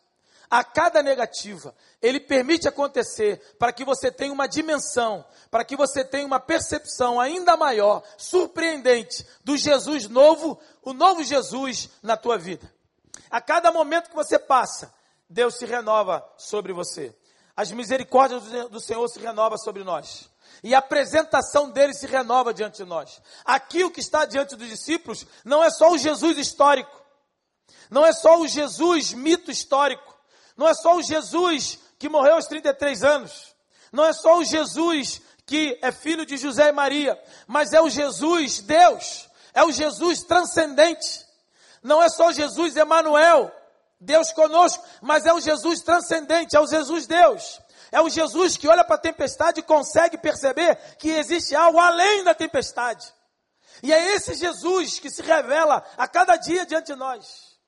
a 0.52 0.66
cada 0.66 1.02
negativa, 1.02 1.74
ele 2.02 2.20
permite 2.20 2.68
acontecer 2.68 3.56
para 3.58 3.72
que 3.72 3.86
você 3.86 4.12
tenha 4.12 4.34
uma 4.34 4.50
dimensão, 4.50 5.24
para 5.50 5.64
que 5.64 5.78
você 5.78 6.04
tenha 6.04 6.28
uma 6.28 6.42
percepção 6.42 7.22
ainda 7.22 7.56
maior, 7.56 8.04
surpreendente, 8.18 9.26
do 9.46 9.56
Jesus 9.56 10.10
novo, 10.10 10.60
o 10.84 10.92
novo 10.92 11.24
Jesus 11.24 11.90
na 12.04 12.18
tua 12.18 12.38
vida. 12.38 12.70
A 13.30 13.40
cada 13.40 13.72
momento 13.72 14.10
que 14.10 14.16
você 14.16 14.38
passa, 14.38 14.94
Deus 15.30 15.56
se 15.56 15.66
renova 15.66 16.22
sobre 16.38 16.74
você. 16.74 17.16
As 17.56 17.72
misericórdias 17.72 18.44
do 18.70 18.82
Senhor 18.82 19.08
se 19.08 19.20
renovam 19.20 19.58
sobre 19.58 19.86
nós. 19.86 20.30
E 20.62 20.76
a 20.76 20.80
apresentação 20.80 21.72
dele 21.72 21.94
se 21.94 22.06
renova 22.08 22.54
diante 22.54 22.84
de 22.84 22.86
nós. 22.86 23.22
Aqui 23.46 23.86
o 23.86 23.92
que 23.92 24.02
está 24.02 24.26
diante 24.26 24.58
dos 24.58 24.68
discípulos 24.68 25.26
não 25.46 25.64
é 25.64 25.70
só 25.70 25.92
o 25.92 25.98
Jesus 25.98 26.38
histórico. 26.38 27.00
Não 27.90 28.06
é 28.06 28.12
só 28.12 28.38
o 28.40 28.48
Jesus 28.48 29.14
mito 29.14 29.50
histórico. 29.50 30.11
Não 30.56 30.68
é 30.68 30.74
só 30.74 30.96
o 30.96 31.02
Jesus 31.02 31.80
que 31.98 32.10
morreu 32.10 32.36
aos 32.36 32.48
33 32.48 33.04
anos. 33.04 33.56
Não 33.92 34.06
é 34.06 34.14
só 34.14 34.38
o 34.38 34.44
Jesus 34.44 35.22
que 35.46 35.78
é 35.82 35.92
filho 35.92 36.26
de 36.26 36.38
José 36.38 36.70
e 36.70 36.72
Maria, 36.72 37.22
mas 37.46 37.74
é 37.74 37.82
o 37.82 37.90
Jesus 37.90 38.62
Deus, 38.62 39.30
é 39.54 39.64
o 39.64 39.72
Jesus 39.72 40.24
transcendente. 40.24 41.26
Não 41.84 42.02
é 42.02 42.08
só 42.08 42.32
Jesus 42.32 42.76
Emanuel, 42.78 43.52
Deus 44.00 44.32
conosco, 44.32 44.84
mas 45.02 45.26
é 45.26 45.34
o 45.34 45.42
Jesus 45.42 45.82
transcendente, 45.82 46.56
é 46.56 46.60
o 46.60 46.68
Jesus 46.68 47.06
Deus. 47.06 47.60
É 47.92 48.00
o 48.00 48.10
Jesus 48.10 48.56
que 48.56 48.68
olha 48.68 48.86
para 48.86 48.96
a 48.96 49.00
tempestade 49.00 49.60
e 49.60 49.64
consegue 49.64 50.18
perceber 50.18 50.78
que 50.98 51.10
existe 51.10 51.54
algo 51.54 51.78
além 51.78 52.24
da 52.24 52.34
tempestade. 52.34 53.14
E 53.84 53.92
é 53.92 54.16
esse 54.16 54.34
Jesus 54.36 55.00
que 55.00 55.10
se 55.10 55.22
revela 55.22 55.84
a 55.98 56.08
cada 56.08 56.38
dia 56.38 56.66
diante 56.66 56.88
de 56.88 56.96
nós. 56.96 57.60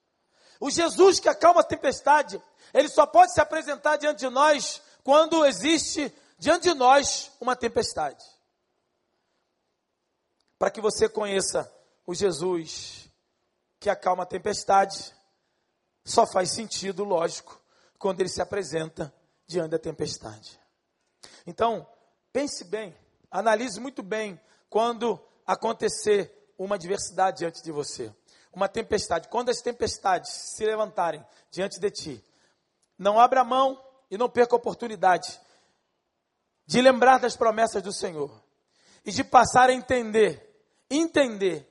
O 0.59 0.69
Jesus 0.69 1.19
que 1.19 1.27
acalma 1.27 1.59
a 1.59 1.65
tempestade, 1.65 2.41
ele 2.73 2.89
só 2.89 3.05
pode 3.05 3.33
se 3.33 3.39
apresentar 3.39 3.97
diante 3.97 4.19
de 4.19 4.29
nós 4.29 4.81
quando 5.03 5.45
existe 5.45 6.13
diante 6.39 6.63
de 6.63 6.73
nós 6.73 7.31
uma 7.39 7.55
tempestade. 7.55 8.23
Para 10.57 10.71
que 10.71 10.81
você 10.81 11.07
conheça 11.07 11.71
o 12.05 12.15
Jesus 12.15 13.09
que 13.79 13.89
acalma 13.89 14.23
a 14.23 14.25
tempestade, 14.25 15.13
só 16.05 16.25
faz 16.25 16.53
sentido, 16.53 17.03
lógico, 17.03 17.61
quando 17.99 18.21
ele 18.21 18.29
se 18.29 18.41
apresenta 18.41 19.13
diante 19.45 19.71
da 19.71 19.79
tempestade. 19.79 20.59
Então, 21.45 21.85
pense 22.31 22.63
bem, 22.63 22.95
analise 23.29 23.79
muito 23.79 24.01
bem 24.01 24.39
quando 24.69 25.19
acontecer 25.45 26.53
uma 26.57 26.75
adversidade 26.75 27.39
diante 27.39 27.61
de 27.61 27.71
você, 27.71 28.13
uma 28.53 28.69
tempestade. 28.69 29.27
Quando 29.27 29.49
as 29.49 29.61
tempestades 29.61 30.31
se 30.31 30.65
levantarem 30.65 31.25
diante 31.51 31.79
de 31.79 31.91
ti, 31.91 32.23
não 32.97 33.19
abra 33.19 33.43
mão 33.43 33.81
e 34.09 34.17
não 34.17 34.29
perca 34.29 34.55
a 34.55 34.57
oportunidade 34.57 35.39
de 36.65 36.81
lembrar 36.81 37.19
das 37.19 37.35
promessas 37.35 37.81
do 37.81 37.91
Senhor 37.91 38.31
e 39.05 39.11
de 39.11 39.23
passar 39.23 39.69
a 39.69 39.73
entender, 39.73 40.49
entender 40.89 41.67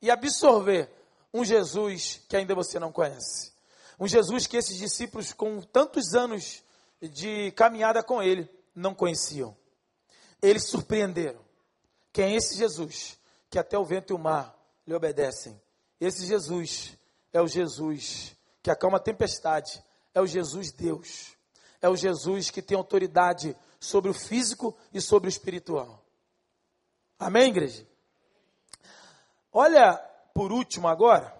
e 0.00 0.10
absorver 0.10 0.90
um 1.32 1.44
Jesus 1.44 2.22
que 2.28 2.36
ainda 2.36 2.54
você 2.54 2.78
não 2.78 2.92
conhece. 2.92 3.52
Um 3.98 4.06
Jesus 4.06 4.46
que 4.46 4.56
esses 4.56 4.76
discípulos, 4.76 5.32
com 5.32 5.60
tantos 5.60 6.14
anos 6.14 6.62
de 7.00 7.50
caminhada 7.52 8.02
com 8.02 8.22
ele, 8.22 8.48
não 8.74 8.94
conheciam. 8.94 9.56
Eles 10.40 10.68
surpreenderam. 10.68 11.40
Quem 12.12 12.34
é 12.34 12.36
esse 12.36 12.56
Jesus? 12.56 13.18
Que 13.50 13.58
até 13.58 13.78
o 13.78 13.84
vento 13.84 14.12
e 14.12 14.14
o 14.14 14.18
mar 14.18 14.56
lhe 14.86 14.94
obedecem. 14.94 15.60
Esse 16.00 16.26
Jesus 16.26 16.96
é 17.32 17.40
o 17.40 17.48
Jesus 17.48 18.36
que 18.62 18.70
acalma 18.70 18.98
a 18.98 19.00
tempestade. 19.00 19.82
É 20.16 20.20
o 20.22 20.26
Jesus 20.26 20.72
Deus. 20.72 21.36
É 21.78 21.90
o 21.90 21.94
Jesus 21.94 22.50
que 22.50 22.62
tem 22.62 22.74
autoridade 22.74 23.54
sobre 23.78 24.10
o 24.10 24.14
físico 24.14 24.74
e 24.90 24.98
sobre 24.98 25.28
o 25.28 25.30
espiritual. 25.30 26.02
Amém, 27.18 27.50
igreja? 27.50 27.86
Olha, 29.52 29.94
por 30.32 30.52
último 30.52 30.88
agora, 30.88 31.36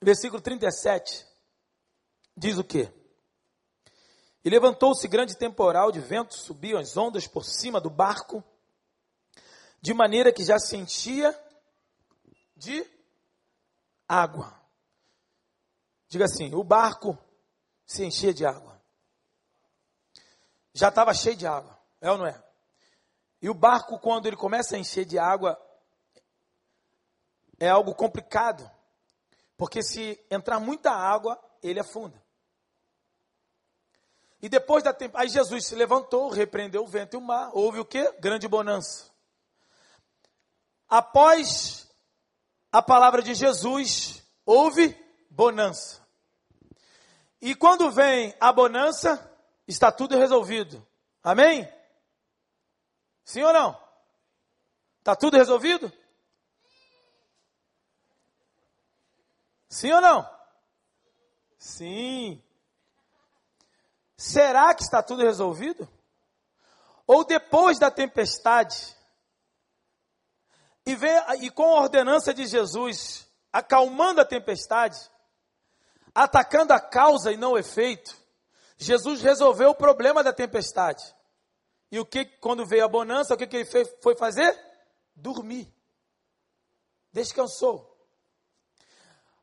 versículo 0.00 0.40
37, 0.40 1.26
diz 2.34 2.56
o 2.56 2.64
quê? 2.64 2.90
E 4.42 4.48
levantou-se 4.48 5.06
grande 5.06 5.36
temporal 5.36 5.92
de 5.92 6.00
vento, 6.00 6.32
subiam 6.32 6.80
as 6.80 6.96
ondas 6.96 7.26
por 7.26 7.44
cima 7.44 7.78
do 7.78 7.90
barco, 7.90 8.42
de 9.82 9.92
maneira 9.92 10.32
que 10.32 10.42
já 10.42 10.58
se 10.58 10.78
enchia 10.78 11.43
de 12.64 12.86
água. 14.08 14.58
Diga 16.08 16.24
assim: 16.24 16.54
o 16.54 16.64
barco 16.64 17.18
se 17.86 18.04
enchia 18.04 18.32
de 18.32 18.46
água. 18.46 18.80
Já 20.72 20.88
estava 20.88 21.14
cheio 21.14 21.36
de 21.36 21.46
água, 21.46 21.78
é 22.00 22.10
ou 22.10 22.18
não 22.18 22.26
é? 22.26 22.42
E 23.40 23.48
o 23.48 23.54
barco, 23.54 23.98
quando 23.98 24.26
ele 24.26 24.36
começa 24.36 24.74
a 24.74 24.78
encher 24.78 25.04
de 25.04 25.18
água, 25.18 25.60
é 27.60 27.68
algo 27.68 27.94
complicado, 27.94 28.68
porque 29.56 29.82
se 29.82 30.18
entrar 30.30 30.58
muita 30.58 30.90
água, 30.90 31.38
ele 31.62 31.78
afunda. 31.78 32.22
E 34.42 34.48
depois 34.48 34.82
da 34.82 34.92
tempo, 34.92 35.16
aí 35.16 35.28
Jesus 35.28 35.66
se 35.66 35.74
levantou, 35.74 36.28
repreendeu 36.28 36.82
o 36.82 36.86
vento 36.86 37.14
e 37.14 37.16
o 37.16 37.20
mar. 37.20 37.50
Houve 37.54 37.80
o 37.80 37.84
que? 37.84 38.12
Grande 38.20 38.46
bonança. 38.46 39.10
Após 40.88 41.83
a 42.74 42.82
palavra 42.82 43.22
de 43.22 43.36
Jesus, 43.36 44.20
houve 44.44 45.00
bonança. 45.30 46.04
E 47.40 47.54
quando 47.54 47.88
vem 47.88 48.34
a 48.40 48.52
bonança, 48.52 49.32
está 49.64 49.92
tudo 49.92 50.18
resolvido. 50.18 50.84
Amém? 51.22 51.72
Sim 53.24 53.44
ou 53.44 53.52
não? 53.52 53.80
Está 54.98 55.14
tudo 55.14 55.36
resolvido? 55.36 55.92
Sim 59.68 59.92
ou 59.92 60.00
não? 60.00 60.28
Sim. 61.56 62.42
Será 64.16 64.74
que 64.74 64.82
está 64.82 65.00
tudo 65.00 65.22
resolvido? 65.22 65.88
Ou 67.06 67.24
depois 67.24 67.78
da 67.78 67.88
tempestade, 67.88 68.96
e, 70.86 70.94
vem, 70.94 71.12
e 71.40 71.50
com 71.50 71.64
a 71.64 71.80
ordenança 71.80 72.34
de 72.34 72.46
Jesus, 72.46 73.26
acalmando 73.52 74.20
a 74.20 74.24
tempestade, 74.24 74.98
atacando 76.14 76.72
a 76.72 76.80
causa 76.80 77.32
e 77.32 77.36
não 77.36 77.52
o 77.52 77.58
efeito, 77.58 78.16
Jesus 78.76 79.22
resolveu 79.22 79.70
o 79.70 79.74
problema 79.74 80.22
da 80.22 80.32
tempestade. 80.32 81.02
E 81.90 81.98
o 81.98 82.04
que, 82.04 82.24
quando 82.24 82.66
veio 82.66 82.84
a 82.84 82.88
bonança, 82.88 83.34
o 83.34 83.36
que, 83.36 83.46
que 83.46 83.56
ele 83.56 83.64
fez, 83.64 83.88
foi 84.02 84.16
fazer? 84.16 84.52
Dormir. 85.14 85.72
Descansou. 87.12 87.94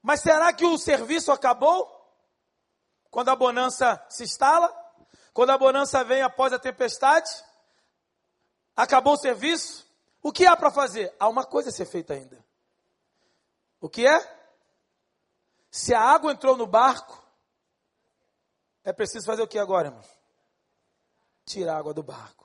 Mas 0.02 0.22
será 0.22 0.52
que 0.52 0.66
o 0.66 0.78
serviço 0.78 1.32
acabou? 1.32 1.90
Quando 3.10 3.30
a 3.30 3.36
bonança 3.36 4.04
se 4.10 4.24
instala? 4.24 4.70
Quando 5.34 5.52
a 5.52 5.58
bonança 5.58 6.04
vem 6.04 6.22
após 6.22 6.52
a 6.52 6.60
tempestade? 6.60 7.30
Acabou 8.76 9.14
o 9.14 9.18
serviço? 9.18 9.88
O 10.22 10.32
que 10.32 10.46
há 10.46 10.56
para 10.56 10.72
fazer? 10.72 11.14
Há 11.20 11.28
uma 11.28 11.46
coisa 11.46 11.70
a 11.70 11.72
ser 11.72 11.86
feita 11.86 12.14
ainda. 12.14 12.44
O 13.80 13.90
que 13.90 14.06
é? 14.06 14.42
Se 15.72 15.94
a 15.94 16.02
água 16.02 16.32
entrou 16.32 16.56
no 16.56 16.68
barco, 16.68 17.22
é 18.84 18.94
preciso 18.94 19.26
fazer 19.26 19.42
o 19.42 19.48
que 19.48 19.58
agora, 19.58 19.88
irmãos? 19.88 20.10
Tirar 21.46 21.76
a 21.76 21.80
água 21.80 21.94
do 21.94 22.04
barco. 22.04 22.42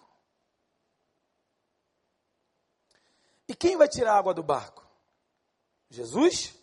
E 3.48 3.54
quem 3.54 3.76
vai 3.76 3.88
tirar 3.88 4.14
a 4.14 4.18
água 4.18 4.34
do 4.34 4.42
barco? 4.42 4.86
Jesus? 5.90 6.54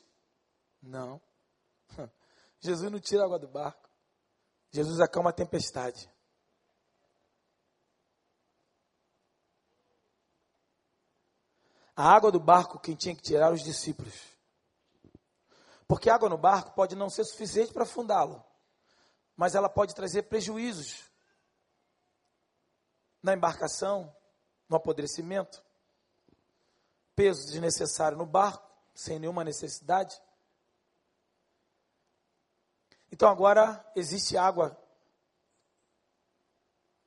Não. 0.81 1.21
Jesus 2.59 2.91
não 2.91 2.99
tira 2.99 3.21
a 3.21 3.25
água 3.25 3.39
do 3.39 3.47
barco. 3.47 3.89
Jesus 4.71 4.99
acalma 4.99 5.29
a 5.29 5.33
tempestade. 5.33 6.09
A 11.95 12.11
água 12.11 12.31
do 12.31 12.39
barco, 12.39 12.79
quem 12.79 12.95
tinha 12.95 13.15
que 13.15 13.21
tirar 13.21 13.51
os 13.51 13.63
discípulos. 13.63 14.13
Porque 15.87 16.09
água 16.09 16.29
no 16.29 16.37
barco 16.37 16.71
pode 16.73 16.95
não 16.95 17.09
ser 17.09 17.23
suficiente 17.25 17.71
para 17.71 17.83
afundá-lo, 17.83 18.43
mas 19.35 19.53
ela 19.53 19.69
pode 19.69 19.93
trazer 19.93 20.23
prejuízos 20.23 21.09
na 23.21 23.33
embarcação, 23.33 24.13
no 24.67 24.75
apodrecimento, 24.75 25.63
peso 27.15 27.45
desnecessário 27.45 28.17
no 28.17 28.25
barco, 28.25 28.69
sem 28.93 29.19
nenhuma 29.19 29.43
necessidade. 29.43 30.19
Então 33.11 33.29
agora 33.29 33.85
existe 33.95 34.35
água 34.35 34.75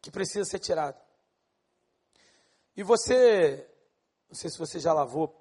que 0.01 0.11
precisa 0.11 0.45
ser 0.49 0.61
tirada. 0.61 1.05
E 2.77 2.83
você, 2.83 3.69
não 4.29 4.35
sei 4.35 4.51
se 4.51 4.59
você 4.59 4.79
já 4.79 4.93
lavou, 4.93 5.35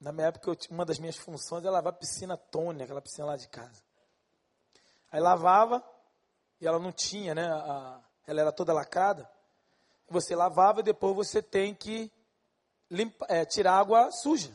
na 0.00 0.12
minha 0.12 0.26
época 0.28 0.56
uma 0.70 0.84
das 0.84 0.98
minhas 0.98 1.16
funções 1.16 1.62
era 1.62 1.72
lavar 1.72 1.92
piscina 1.92 2.36
Tônia, 2.36 2.84
aquela 2.84 3.00
piscina 3.00 3.26
lá 3.26 3.36
de 3.36 3.48
casa. 3.48 3.82
Aí 5.10 5.20
lavava 5.20 5.82
e 6.60 6.66
ela 6.66 6.78
não 6.78 6.90
tinha, 6.90 7.34
né? 7.34 7.46
A, 7.46 8.00
ela 8.26 8.40
era 8.40 8.52
toda 8.52 8.72
lacrada. 8.72 9.30
Você 10.08 10.34
lavava 10.34 10.80
e 10.80 10.82
depois 10.82 11.14
você 11.14 11.40
tem 11.40 11.74
que 11.74 12.10
limpa, 12.90 13.26
é, 13.28 13.44
tirar 13.44 13.78
água 13.78 14.10
suja. 14.10 14.50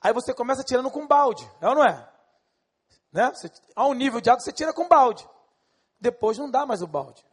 Aí 0.00 0.12
você 0.12 0.34
começa 0.34 0.64
tirando 0.64 0.90
com 0.90 1.06
balde, 1.06 1.48
é 1.60 1.68
ou 1.68 1.74
não 1.74 1.84
é? 1.84 2.08
Né? 3.12 3.30
Você, 3.30 3.50
há 3.76 3.86
um 3.86 3.94
nível 3.94 4.20
de 4.20 4.28
água, 4.28 4.40
você 4.40 4.52
tira 4.52 4.72
com 4.72 4.88
balde. 4.88 5.26
Depois 6.00 6.36
não 6.36 6.50
dá 6.50 6.66
mais 6.66 6.82
o 6.82 6.86
balde. 6.86 7.24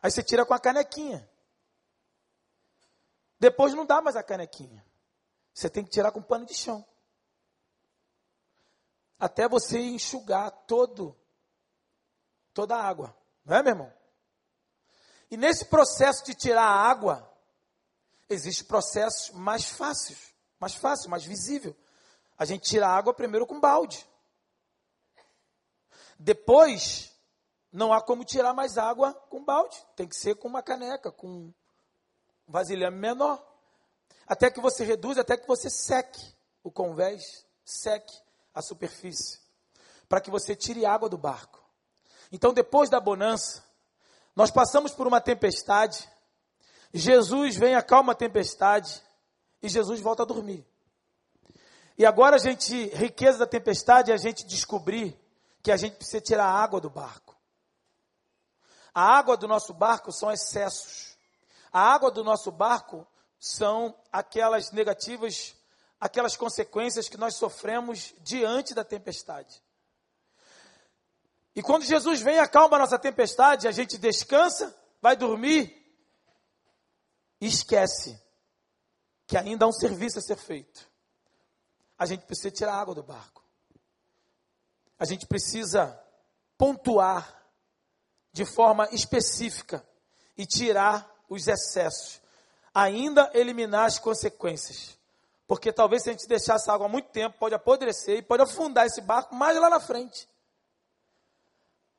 Aí 0.00 0.10
você 0.10 0.22
tira 0.22 0.46
com 0.46 0.54
a 0.54 0.60
canequinha. 0.60 1.28
Depois 3.38 3.74
não 3.74 3.84
dá 3.84 4.00
mais 4.00 4.16
a 4.16 4.22
canequinha. 4.22 4.84
Você 5.58 5.68
tem 5.68 5.82
que 5.82 5.90
tirar 5.90 6.12
com 6.12 6.22
pano 6.22 6.46
de 6.46 6.54
chão. 6.54 6.86
até 9.18 9.48
você 9.48 9.80
enxugar 9.80 10.52
todo 10.68 11.18
toda 12.54 12.76
a 12.76 12.82
água, 12.84 13.16
não 13.44 13.56
é, 13.56 13.62
meu 13.64 13.72
irmão? 13.72 13.92
E 15.28 15.36
nesse 15.36 15.64
processo 15.64 16.24
de 16.24 16.32
tirar 16.36 16.62
a 16.62 16.88
água, 16.88 17.28
existe 18.28 18.62
processos 18.62 19.30
mais 19.30 19.64
fáceis, 19.64 20.32
mais 20.60 20.76
fácil, 20.76 21.10
mais 21.10 21.24
visível. 21.24 21.76
A 22.38 22.44
gente 22.44 22.62
tira 22.70 22.86
a 22.86 22.96
água 22.96 23.12
primeiro 23.12 23.44
com 23.44 23.58
balde. 23.58 24.08
Depois, 26.16 27.12
não 27.72 27.92
há 27.92 28.00
como 28.00 28.24
tirar 28.24 28.54
mais 28.54 28.78
água 28.78 29.12
com 29.12 29.44
balde. 29.44 29.84
Tem 29.96 30.06
que 30.06 30.14
ser 30.14 30.36
com 30.36 30.46
uma 30.46 30.62
caneca, 30.62 31.10
com 31.10 31.26
um 31.26 31.54
vasilhame 32.46 32.96
menor. 32.96 33.44
Até 34.28 34.50
que 34.50 34.60
você 34.60 34.84
reduza, 34.84 35.22
até 35.22 35.36
que 35.36 35.46
você 35.46 35.70
seque 35.70 36.34
o 36.62 36.70
convés, 36.70 37.46
seque 37.64 38.14
a 38.54 38.60
superfície. 38.60 39.40
Para 40.08 40.20
que 40.20 40.30
você 40.30 40.54
tire 40.54 40.84
água 40.84 41.08
do 41.08 41.16
barco. 41.16 41.62
Então, 42.30 42.52
depois 42.52 42.90
da 42.90 43.00
bonança, 43.00 43.64
nós 44.36 44.50
passamos 44.50 44.92
por 44.92 45.06
uma 45.06 45.20
tempestade. 45.20 46.08
Jesus 46.92 47.56
vem, 47.56 47.74
acalma 47.74 48.12
a 48.12 48.16
tempestade. 48.16 49.02
E 49.62 49.68
Jesus 49.68 50.00
volta 50.00 50.22
a 50.22 50.26
dormir. 50.26 50.66
E 51.96 52.06
agora 52.06 52.36
a 52.36 52.38
gente, 52.38 52.86
riqueza 52.94 53.38
da 53.38 53.46
tempestade, 53.46 54.12
é 54.12 54.14
a 54.14 54.18
gente 54.18 54.46
descobrir 54.46 55.18
que 55.62 55.72
a 55.72 55.76
gente 55.76 55.96
precisa 55.96 56.20
tirar 56.20 56.44
a 56.44 56.62
água 56.62 56.80
do 56.80 56.88
barco. 56.88 57.36
A 58.94 59.02
água 59.02 59.36
do 59.36 59.48
nosso 59.48 59.74
barco 59.74 60.12
são 60.12 60.30
excessos. 60.30 61.16
A 61.72 61.80
água 61.80 62.10
do 62.10 62.22
nosso 62.22 62.52
barco 62.52 63.06
são 63.38 63.94
aquelas 64.12 64.72
negativas, 64.72 65.54
aquelas 66.00 66.36
consequências 66.36 67.08
que 67.08 67.16
nós 67.16 67.34
sofremos 67.34 68.14
diante 68.20 68.74
da 68.74 68.84
tempestade. 68.84 69.62
E 71.54 71.62
quando 71.62 71.84
Jesus 71.84 72.20
vem, 72.20 72.38
acalma 72.38 72.76
a 72.76 72.80
nossa 72.80 72.98
tempestade, 72.98 73.66
a 73.66 73.72
gente 73.72 73.98
descansa, 73.98 74.74
vai 75.00 75.16
dormir 75.16 75.74
e 77.40 77.46
esquece 77.46 78.20
que 79.26 79.36
ainda 79.36 79.64
há 79.64 79.68
um 79.68 79.72
serviço 79.72 80.18
a 80.18 80.22
ser 80.22 80.36
feito. 80.36 80.88
A 81.98 82.06
gente 82.06 82.24
precisa 82.24 82.50
tirar 82.50 82.74
a 82.74 82.80
água 82.80 82.94
do 82.94 83.02
barco. 83.02 83.44
A 84.98 85.04
gente 85.04 85.26
precisa 85.26 86.00
pontuar 86.56 87.36
de 88.32 88.44
forma 88.44 88.88
específica 88.92 89.84
e 90.36 90.46
tirar 90.46 91.08
os 91.28 91.46
excessos, 91.46 92.20
ainda 92.82 93.30
eliminar 93.34 93.86
as 93.86 93.98
consequências. 93.98 94.96
Porque 95.46 95.72
talvez 95.72 96.02
se 96.02 96.10
a 96.10 96.12
gente 96.12 96.28
deixar 96.28 96.56
essa 96.56 96.72
água 96.72 96.88
muito 96.88 97.08
tempo, 97.08 97.38
pode 97.38 97.54
apodrecer 97.54 98.18
e 98.18 98.22
pode 98.22 98.42
afundar 98.42 98.86
esse 98.86 99.00
barco 99.00 99.34
mais 99.34 99.58
lá 99.58 99.68
na 99.68 99.80
frente. 99.80 100.28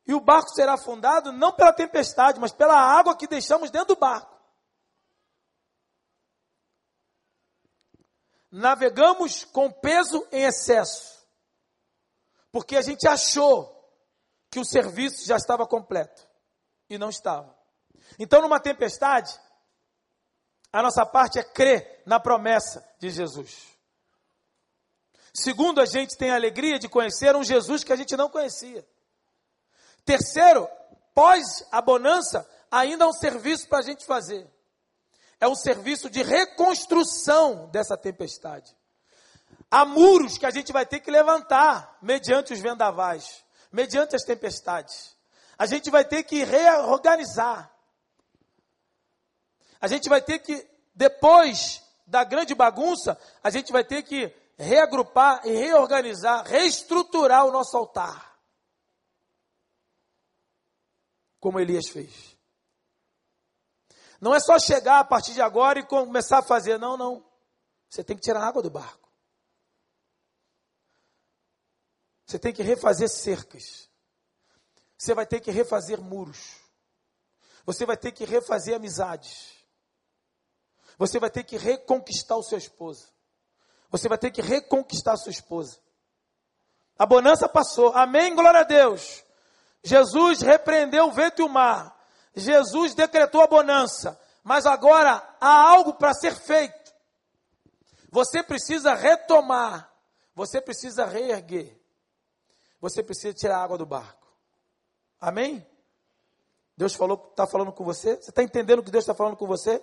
E 0.07 0.13
o 0.13 0.21
barco 0.21 0.49
será 0.49 0.73
afundado 0.73 1.31
não 1.31 1.51
pela 1.51 1.73
tempestade, 1.73 2.39
mas 2.39 2.51
pela 2.51 2.79
água 2.79 3.15
que 3.15 3.27
deixamos 3.27 3.69
dentro 3.69 3.95
do 3.95 3.99
barco. 3.99 4.37
Navegamos 8.51 9.43
com 9.45 9.71
peso 9.71 10.25
em 10.31 10.43
excesso, 10.43 11.23
porque 12.51 12.75
a 12.75 12.81
gente 12.81 13.07
achou 13.07 13.75
que 14.49 14.59
o 14.59 14.65
serviço 14.65 15.27
já 15.27 15.35
estava 15.35 15.67
completo 15.67 16.27
e 16.89 16.97
não 16.97 17.09
estava. 17.09 17.55
Então, 18.17 18.41
numa 18.41 18.59
tempestade, 18.59 19.39
a 20.71 20.81
nossa 20.81 21.05
parte 21.05 21.39
é 21.39 21.43
crer 21.43 22.03
na 22.05 22.19
promessa 22.19 22.87
de 22.99 23.09
Jesus. 23.09 23.67
Segundo, 25.33 25.79
a 25.79 25.85
gente 25.85 26.17
tem 26.17 26.31
a 26.31 26.35
alegria 26.35 26.77
de 26.77 26.89
conhecer 26.89 27.35
um 27.35 27.43
Jesus 27.43 27.83
que 27.83 27.93
a 27.93 27.95
gente 27.95 28.15
não 28.17 28.29
conhecia. 28.29 28.85
Terceiro, 30.05 30.67
pós 31.13 31.63
a 31.71 31.81
bonança, 31.81 32.47
ainda 32.71 33.05
há 33.05 33.07
um 33.07 33.13
serviço 33.13 33.67
para 33.67 33.79
a 33.79 33.83
gente 33.83 34.05
fazer. 34.05 34.47
É 35.39 35.47
um 35.47 35.55
serviço 35.55 36.09
de 36.09 36.21
reconstrução 36.21 37.67
dessa 37.67 37.95
tempestade. 37.95 38.75
Há 39.71 39.85
muros 39.85 40.37
que 40.37 40.45
a 40.45 40.51
gente 40.51 40.73
vai 40.73 40.85
ter 40.85 40.99
que 40.99 41.11
levantar 41.11 41.97
mediante 42.01 42.53
os 42.53 42.59
vendavais, 42.59 43.43
mediante 43.71 44.15
as 44.15 44.23
tempestades. 44.23 45.15
A 45.57 45.65
gente 45.65 45.89
vai 45.89 46.03
ter 46.03 46.23
que 46.23 46.43
reorganizar. 46.43 47.71
A 49.79 49.87
gente 49.87 50.09
vai 50.09 50.21
ter 50.21 50.39
que, 50.39 50.67
depois 50.93 51.81
da 52.05 52.23
grande 52.23 52.53
bagunça, 52.53 53.19
a 53.43 53.49
gente 53.49 53.71
vai 53.71 53.83
ter 53.83 54.03
que 54.03 54.33
reagrupar 54.57 55.45
e 55.45 55.51
reorganizar, 55.51 56.45
reestruturar 56.45 57.45
o 57.45 57.51
nosso 57.51 57.77
altar 57.77 58.29
como 61.39 61.59
Elias 61.59 61.87
fez. 61.87 62.37
Não 64.19 64.35
é 64.35 64.39
só 64.39 64.59
chegar 64.59 64.99
a 64.99 65.05
partir 65.05 65.33
de 65.33 65.41
agora 65.41 65.79
e 65.79 65.85
começar 65.85 66.39
a 66.39 66.43
fazer, 66.43 66.77
não, 66.77 66.97
não. 66.97 67.25
Você 67.89 68.03
tem 68.03 68.15
que 68.15 68.21
tirar 68.21 68.43
água 68.43 68.61
do 68.61 68.69
barco. 68.69 69.09
Você 72.25 72.37
tem 72.37 72.53
que 72.53 72.61
refazer 72.61 73.09
cercas. 73.09 73.89
Você 74.97 75.13
vai 75.13 75.25
ter 75.25 75.39
que 75.39 75.49
refazer 75.49 75.99
muros. 76.01 76.57
Você 77.65 77.85
vai 77.85 77.95
ter 77.95 78.11
que 78.11 78.25
refazer 78.25 78.75
amizades. 78.75 79.58
Você 80.99 81.17
vai 81.17 81.29
ter 81.29 81.45
que 81.45 81.57
reconquistar 81.57 82.35
o 82.35 82.43
seu 82.43 82.57
esposo. 82.57 83.07
Você 83.89 84.09
vai 84.09 84.17
ter 84.17 84.31
que 84.31 84.41
reconquistar 84.41 85.13
a 85.13 85.17
sua 85.17 85.31
esposa. 85.31 85.79
A 86.97 87.05
bonança 87.05 87.47
passou. 87.47 87.93
Amém, 87.95 88.35
glória 88.35 88.59
a 88.59 88.63
Deus. 88.63 89.23
Jesus 89.81 90.41
repreendeu 90.41 91.07
o 91.07 91.11
vento 91.11 91.41
e 91.41 91.45
o 91.45 91.49
mar. 91.49 91.97
Jesus 92.35 92.93
decretou 92.93 93.41
a 93.41 93.47
bonança. 93.47 94.19
Mas 94.43 94.65
agora 94.65 95.25
há 95.39 95.69
algo 95.71 95.93
para 95.93 96.13
ser 96.13 96.35
feito. 96.35 96.93
Você 98.11 98.43
precisa 98.43 98.93
retomar. 98.93 99.89
Você 100.35 100.59
precisa 100.59 101.05
reerguer. 101.05 101.79
Você 102.81 103.01
precisa 103.01 103.33
tirar 103.33 103.59
a 103.59 103.63
água 103.63 103.77
do 103.77 103.85
barco. 103.85 104.27
Amém? 105.21 105.65
Deus 106.75 106.93
falou, 106.93 107.29
está 107.31 107.47
falando 107.47 107.71
com 107.71 107.85
você? 107.85 108.17
Você 108.17 108.31
está 108.31 108.43
entendendo 108.43 108.83
que 108.83 108.91
Deus 108.91 109.03
está 109.03 109.13
falando 109.13 109.37
com 109.37 109.47
você? 109.47 109.81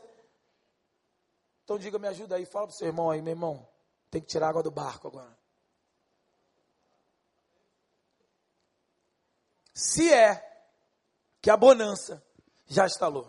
Então 1.66 1.79
diga, 1.79 1.98
me 1.98 2.09
ajuda 2.09 2.37
aí, 2.37 2.46
fala 2.46 2.68
para 2.68 2.74
o 2.74 2.79
seu 2.79 2.87
irmão 2.87 3.11
aí, 3.11 3.20
meu 3.20 3.33
irmão. 3.33 3.68
Tem 4.11 4.22
que 4.22 4.29
tirar 4.29 4.48
água 4.48 4.62
do 4.62 4.70
barco 4.70 5.09
agora. 5.09 5.37
se 9.76 10.11
é 10.11 10.42
que 11.42 11.50
a 11.50 11.57
bonança 11.57 12.24
já 12.66 12.87
instalou. 12.87 13.29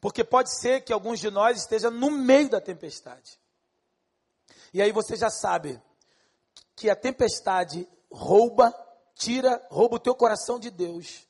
Porque 0.00 0.24
pode 0.24 0.52
ser 0.58 0.80
que 0.80 0.92
alguns 0.92 1.20
de 1.20 1.30
nós 1.30 1.58
esteja 1.58 1.92
no 1.92 2.10
meio 2.10 2.50
da 2.50 2.60
tempestade. 2.60 3.38
E 4.72 4.82
aí 4.82 4.90
você 4.90 5.14
já 5.16 5.30
sabe 5.30 5.80
que 6.74 6.90
a 6.90 6.96
tempestade 6.96 7.88
rouba, 8.10 8.74
tira, 9.14 9.64
rouba 9.70 9.94
o 9.94 10.00
teu 10.00 10.14
coração 10.16 10.58
de 10.58 10.70
Deus. 10.70 11.24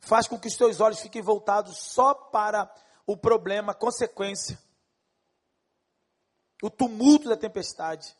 Faz 0.00 0.26
com 0.26 0.38
que 0.40 0.48
os 0.48 0.56
teus 0.56 0.80
olhos 0.80 1.00
fiquem 1.00 1.20
voltados 1.20 1.78
só 1.78 2.14
para 2.14 2.72
o 3.06 3.14
problema, 3.14 3.72
a 3.72 3.74
consequência. 3.74 4.58
O 6.62 6.70
tumulto 6.70 7.28
da 7.28 7.36
tempestade. 7.36 8.16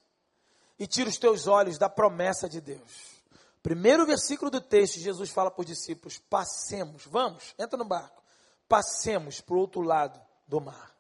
E 0.79 0.87
tira 0.87 1.09
os 1.09 1.17
teus 1.17 1.47
olhos 1.47 1.79
da 1.79 1.89
promessa 1.89 2.49
de 2.49 2.61
Deus. 2.61 3.17
Primeiro 3.63 4.07
versículo 4.07 4.51
do 4.51 4.61
texto, 4.61 5.01
Jesus 5.01 5.31
fala 5.31 5.51
para 5.51 5.61
os 5.61 5.67
discípulos: 5.67 6.19
passemos, 6.19 7.05
vamos, 7.07 7.55
entra 7.59 7.77
no 7.77 7.85
barco, 7.85 8.23
passemos 8.69 9.41
para 9.41 9.57
o 9.57 9.59
outro 9.59 9.81
lado 9.81 10.21
do 10.47 10.61
mar. 10.61 10.95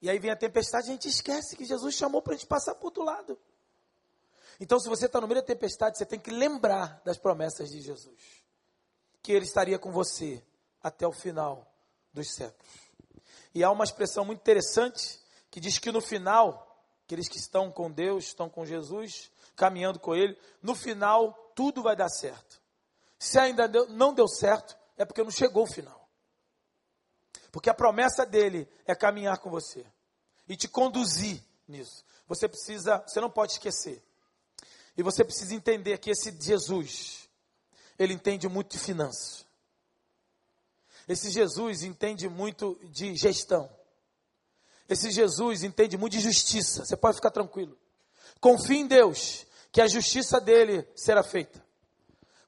E 0.00 0.08
aí 0.08 0.18
vem 0.18 0.30
a 0.30 0.36
tempestade, 0.36 0.88
a 0.88 0.92
gente 0.92 1.08
esquece 1.08 1.56
que 1.56 1.64
Jesus 1.64 1.94
chamou 1.94 2.22
para 2.22 2.32
a 2.32 2.36
gente 2.36 2.46
passar 2.46 2.74
para 2.74 2.84
o 2.84 2.86
outro 2.86 3.02
lado. 3.02 3.38
Então, 4.60 4.80
se 4.80 4.88
você 4.88 5.06
está 5.06 5.20
no 5.20 5.28
meio 5.28 5.40
da 5.40 5.46
tempestade, 5.46 5.98
você 5.98 6.06
tem 6.06 6.18
que 6.18 6.30
lembrar 6.30 7.02
das 7.04 7.18
promessas 7.18 7.68
de 7.68 7.80
Jesus, 7.80 8.42
que 9.22 9.32
Ele 9.32 9.44
estaria 9.44 9.78
com 9.78 9.92
você 9.92 10.42
até 10.82 11.06
o 11.06 11.12
final 11.12 11.70
dos 12.12 12.32
séculos. 12.34 12.87
E 13.54 13.64
há 13.64 13.70
uma 13.70 13.84
expressão 13.84 14.24
muito 14.24 14.40
interessante 14.40 15.18
que 15.50 15.60
diz 15.60 15.78
que 15.78 15.90
no 15.90 16.00
final, 16.00 16.84
aqueles 17.04 17.28
que 17.28 17.38
estão 17.38 17.70
com 17.70 17.90
Deus, 17.90 18.26
estão 18.26 18.48
com 18.48 18.66
Jesus, 18.66 19.30
caminhando 19.56 19.98
com 19.98 20.14
Ele, 20.14 20.38
no 20.62 20.74
final 20.74 21.32
tudo 21.54 21.82
vai 21.82 21.96
dar 21.96 22.08
certo. 22.08 22.60
Se 23.18 23.38
ainda 23.38 23.66
não 23.88 24.14
deu 24.14 24.28
certo, 24.28 24.76
é 24.96 25.04
porque 25.04 25.22
não 25.22 25.30
chegou 25.30 25.64
o 25.64 25.72
final. 25.72 26.08
Porque 27.50 27.70
a 27.70 27.74
promessa 27.74 28.24
dele 28.24 28.68
é 28.86 28.94
caminhar 28.94 29.38
com 29.38 29.50
você 29.50 29.84
e 30.48 30.56
te 30.56 30.68
conduzir 30.68 31.42
nisso. 31.66 32.04
Você 32.28 32.48
precisa, 32.48 33.02
você 33.06 33.20
não 33.20 33.30
pode 33.30 33.52
esquecer. 33.52 34.02
E 34.96 35.02
você 35.02 35.24
precisa 35.24 35.54
entender 35.54 35.98
que 35.98 36.10
esse 36.10 36.30
Jesus, 36.40 37.28
ele 37.98 38.12
entende 38.12 38.48
muito 38.48 38.72
de 38.72 38.78
finanças. 38.78 39.46
Esse 41.08 41.30
Jesus 41.30 41.82
entende 41.82 42.28
muito 42.28 42.78
de 42.84 43.16
gestão. 43.16 43.70
Esse 44.88 45.10
Jesus 45.10 45.62
entende 45.62 45.96
muito 45.96 46.12
de 46.12 46.20
justiça. 46.20 46.84
Você 46.84 46.96
pode 46.96 47.16
ficar 47.16 47.30
tranquilo. 47.30 47.76
Confie 48.40 48.78
em 48.78 48.86
Deus, 48.86 49.46
que 49.72 49.80
a 49.80 49.86
justiça 49.86 50.40
dele 50.40 50.86
será 50.94 51.22
feita. 51.22 51.64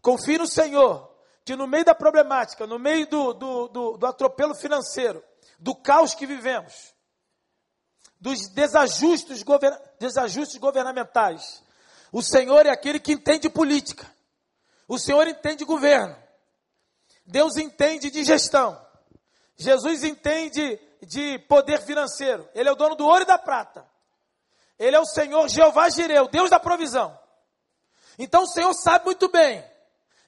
Confie 0.03 0.39
no 0.39 0.47
Senhor, 0.47 1.11
que 1.45 1.57
no 1.57 1.67
meio 1.67 1.85
da 1.85 1.95
problemática, 1.95 2.67
no 2.67 2.79
meio 2.79 3.07
do, 3.07 3.33
do, 3.33 3.69
do, 3.69 3.97
do 3.97 4.07
atropelo 4.07 4.55
financeiro, 4.55 5.23
do 5.59 5.75
caos 5.75 6.15
que 6.15 6.27
vivemos, 6.27 6.95
dos 8.21 8.49
desajustes, 8.49 9.43
govern, 9.43 9.77
desajustes 9.99 10.59
governamentais, 10.59 11.63
o 12.13 12.23
Senhor 12.23 12.67
é 12.67 12.71
aquele 12.71 13.01
que 13.01 13.13
entende 13.13 13.49
política. 13.49 14.11
O 14.87 14.99
Senhor 14.99 15.27
entende 15.27 15.65
governo. 15.65 16.17
Deus 17.31 17.57
entende 17.57 18.11
de 18.11 18.25
gestão. 18.25 18.81
Jesus 19.57 20.05
entende 20.05 20.79
de 21.03 21.39
poder 21.41 21.81
financeiro. 21.83 22.49
Ele 22.55 22.69
é 22.69 22.73
o 22.73 22.77
dono 22.77 22.95
do 22.95 23.07
ouro 23.07 23.23
e 23.23 23.27
da 23.27 23.39
prata. 23.39 23.87
Ele 24.79 24.97
é 24.97 25.01
o 25.01 25.07
Senhor 25.07 25.49
Jeová 25.49 25.89
Jireu, 25.89 26.29
Deus 26.29 26.51
da 26.51 26.59
provisão. 26.59 27.19
Então 28.19 28.43
o 28.43 28.47
Senhor 28.47 28.73
sabe 28.75 29.05
muito 29.05 29.29
bem. 29.29 29.65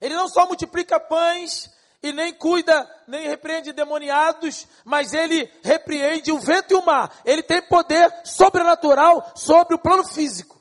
Ele 0.00 0.14
não 0.14 0.28
só 0.28 0.46
multiplica 0.46 1.00
pães 1.00 1.70
e 2.02 2.12
nem 2.12 2.32
cuida, 2.34 2.88
nem 3.06 3.28
repreende 3.28 3.72
demoniados, 3.72 4.66
mas 4.84 5.14
ele 5.14 5.50
repreende 5.62 6.32
o 6.32 6.38
vento 6.38 6.72
e 6.72 6.74
o 6.74 6.84
mar. 6.84 7.14
Ele 7.24 7.42
tem 7.42 7.62
poder 7.62 8.12
sobrenatural 8.24 9.32
sobre 9.34 9.74
o 9.74 9.78
plano 9.78 10.04
físico. 10.04 10.60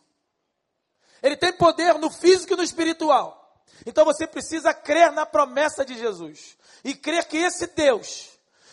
Ele 1.21 1.35
tem 1.35 1.51
poder 1.53 1.95
no 1.95 2.09
físico 2.09 2.53
e 2.53 2.57
no 2.57 2.63
espiritual. 2.63 3.40
Então 3.85 4.05
você 4.05 4.27
precisa 4.27 4.73
crer 4.73 5.11
na 5.11 5.25
promessa 5.25 5.83
de 5.85 5.97
Jesus. 5.97 6.57
E 6.83 6.93
crer 6.93 7.25
que 7.27 7.37
esse 7.37 7.67
Deus, 7.67 8.29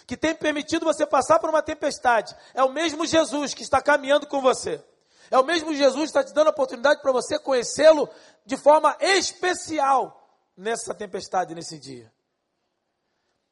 que 0.06 0.16
tem 0.16 0.34
permitido 0.34 0.84
você 0.84 1.06
passar 1.06 1.38
por 1.38 1.50
uma 1.50 1.62
tempestade, 1.62 2.34
é 2.54 2.62
o 2.62 2.72
mesmo 2.72 3.06
Jesus 3.06 3.54
que 3.54 3.62
está 3.62 3.80
caminhando 3.80 4.26
com 4.26 4.40
você. 4.40 4.82
É 5.30 5.38
o 5.38 5.44
mesmo 5.44 5.74
Jesus 5.74 6.11
que 6.11 6.18
está 6.18 6.24
te 6.24 6.32
dando 6.32 6.48
a 6.48 6.50
oportunidade 6.50 7.02
para 7.02 7.12
você 7.12 7.38
conhecê-lo 7.38 8.09
de 8.46 8.56
forma 8.56 8.96
especial 9.00 10.14
nessa 10.56 10.94
tempestade, 10.94 11.54
nesse 11.54 11.78
dia. 11.78 12.12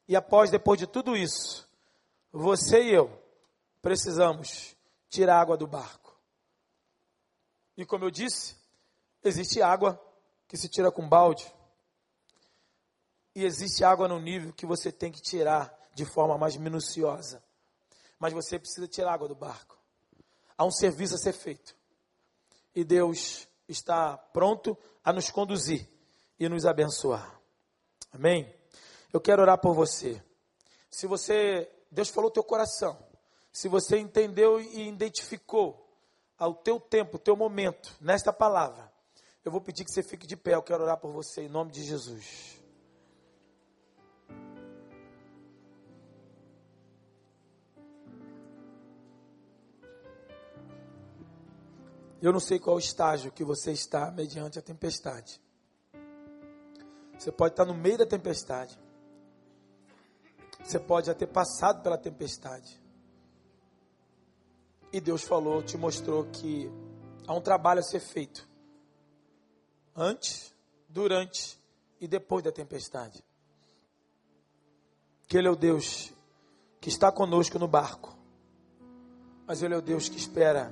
E 0.07 0.15
após, 0.15 0.49
depois 0.49 0.79
de 0.79 0.87
tudo 0.87 1.15
isso, 1.15 1.67
você 2.31 2.83
e 2.83 2.93
eu 2.93 3.21
precisamos 3.81 4.75
tirar 5.09 5.39
água 5.39 5.57
do 5.57 5.67
barco. 5.67 6.15
E 7.75 7.85
como 7.85 8.05
eu 8.05 8.11
disse, 8.11 8.55
existe 9.23 9.61
água 9.61 10.01
que 10.47 10.57
se 10.57 10.69
tira 10.69 10.91
com 10.91 11.07
balde. 11.07 11.51
E 13.35 13.43
existe 13.43 13.83
água 13.83 14.07
no 14.07 14.19
nível 14.19 14.53
que 14.53 14.65
você 14.65 14.91
tem 14.91 15.11
que 15.11 15.21
tirar 15.21 15.73
de 15.93 16.05
forma 16.05 16.37
mais 16.37 16.55
minuciosa. 16.57 17.43
Mas 18.19 18.33
você 18.33 18.57
precisa 18.57 18.87
tirar 18.87 19.13
água 19.13 19.27
do 19.27 19.35
barco. 19.35 19.77
Há 20.57 20.65
um 20.65 20.71
serviço 20.71 21.15
a 21.15 21.17
ser 21.17 21.33
feito. 21.33 21.75
E 22.73 22.83
Deus 22.83 23.47
está 23.67 24.17
pronto 24.17 24.77
a 25.03 25.13
nos 25.13 25.29
conduzir 25.29 25.87
e 26.39 26.49
nos 26.49 26.65
abençoar. 26.65 27.39
Amém? 28.11 28.51
Eu 29.13 29.21
quero 29.21 29.41
orar 29.41 29.59
por 29.59 29.73
você. 29.73 30.21
Se 30.89 31.05
você, 31.05 31.69
Deus 31.91 32.09
falou 32.09 32.31
teu 32.31 32.43
coração. 32.43 32.97
Se 33.51 33.67
você 33.67 33.97
entendeu 33.97 34.59
e 34.59 34.87
identificou 34.87 35.87
ao 36.37 36.53
teu 36.53 36.79
tempo, 36.79 37.17
teu 37.17 37.35
momento, 37.35 37.95
nesta 37.99 38.31
palavra, 38.31 38.86
eu 39.47 39.51
vou 39.51 39.61
pedir 39.61 39.85
que 39.85 39.91
você 39.91 40.03
fique 40.03 40.27
de 40.27 40.35
pé. 40.35 40.55
Eu 40.55 40.61
quero 40.61 40.83
orar 40.83 40.97
por 40.97 41.09
você 41.09 41.43
em 41.43 41.47
nome 41.47 41.71
de 41.71 41.81
Jesus. 41.81 42.61
Eu 52.21 52.33
não 52.33 52.41
sei 52.41 52.59
qual 52.59 52.77
estágio 52.77 53.31
que 53.31 53.45
você 53.45 53.71
está 53.71 54.11
mediante 54.11 54.59
a 54.59 54.61
tempestade. 54.61 55.41
Você 57.17 57.31
pode 57.31 57.53
estar 57.53 57.63
no 57.63 57.73
meio 57.73 57.97
da 57.97 58.05
tempestade. 58.05 58.77
Você 60.61 60.77
pode 60.77 61.07
já 61.07 61.13
ter 61.13 61.27
passado 61.27 61.81
pela 61.81 61.97
tempestade. 61.97 62.81
E 64.91 64.99
Deus 64.99 65.23
falou, 65.23 65.63
te 65.63 65.77
mostrou 65.77 66.25
que 66.25 66.69
há 67.25 67.33
um 67.33 67.39
trabalho 67.39 67.79
a 67.79 67.83
ser 67.83 68.01
feito 68.01 68.46
antes, 69.97 70.53
durante 70.87 71.57
e 71.99 72.07
depois 72.07 72.43
da 72.43 72.51
tempestade. 72.51 73.23
Que 75.27 75.37
Ele 75.37 75.47
é 75.47 75.51
o 75.51 75.55
Deus 75.55 76.13
que 76.79 76.89
está 76.89 77.11
conosco 77.11 77.57
no 77.57 77.67
barco, 77.67 78.15
mas 79.47 79.63
Ele 79.63 79.73
é 79.73 79.77
o 79.77 79.81
Deus 79.81 80.07
que 80.07 80.17
espera 80.17 80.71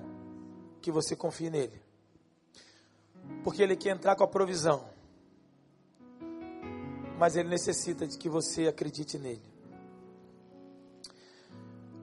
que 0.82 0.92
você 0.92 1.16
confie 1.16 1.50
nele, 1.50 1.82
porque 3.44 3.64
Ele 3.64 3.76
quer 3.76 3.90
entrar 3.90 4.16
com 4.16 4.24
a 4.24 4.28
provisão, 4.28 4.88
mas 7.18 7.36
Ele 7.36 7.50
necessita 7.50 8.06
de 8.06 8.18
que 8.18 8.30
você 8.30 8.68
acredite 8.68 9.18
nele. 9.18 9.56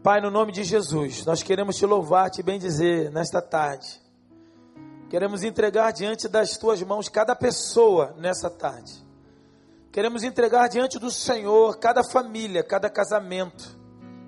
Pai, 0.02 0.20
no 0.20 0.32
nome 0.32 0.50
de 0.50 0.64
Jesus, 0.64 1.24
nós 1.24 1.44
queremos 1.44 1.76
te 1.76 1.86
louvar, 1.86 2.28
te 2.28 2.42
bendizer 2.42 3.12
nesta 3.12 3.40
tarde. 3.40 4.01
Queremos 5.12 5.42
entregar 5.42 5.92
diante 5.92 6.26
das 6.26 6.56
tuas 6.56 6.82
mãos 6.82 7.06
cada 7.06 7.36
pessoa 7.36 8.14
nessa 8.16 8.48
tarde. 8.48 8.94
Queremos 9.92 10.22
entregar 10.22 10.68
diante 10.70 10.98
do 10.98 11.10
Senhor 11.10 11.78
cada 11.78 12.02
família, 12.02 12.64
cada 12.64 12.88
casamento, 12.88 13.78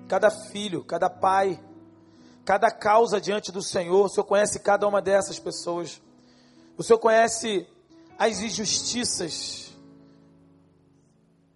cada 0.07 0.29
filho, 0.29 0.83
cada 0.83 1.09
pai, 1.09 1.59
cada 2.45 2.69
causa 2.69 3.19
diante 3.19 3.51
do 3.51 3.63
Senhor. 3.63 4.05
O 4.05 4.09
Senhor 4.09 4.25
conhece 4.25 4.59
cada 4.59 4.87
uma 4.87 5.01
dessas 5.01 5.39
pessoas. 5.39 5.99
O 6.77 6.83
Senhor 6.83 6.99
conhece 6.99 7.67
as 8.15 8.41
injustiças 8.41 9.75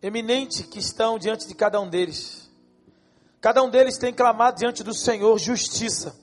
eminentes 0.02 0.66
que 0.66 0.80
estão 0.80 1.20
diante 1.20 1.48
de 1.48 1.54
cada 1.54 1.80
um 1.80 1.88
deles. 1.88 2.50
Cada 3.40 3.62
um 3.62 3.70
deles 3.70 3.96
tem 3.96 4.12
clamado 4.12 4.58
diante 4.58 4.84
do 4.84 4.96
Senhor 4.96 5.38
justiça. 5.38 6.18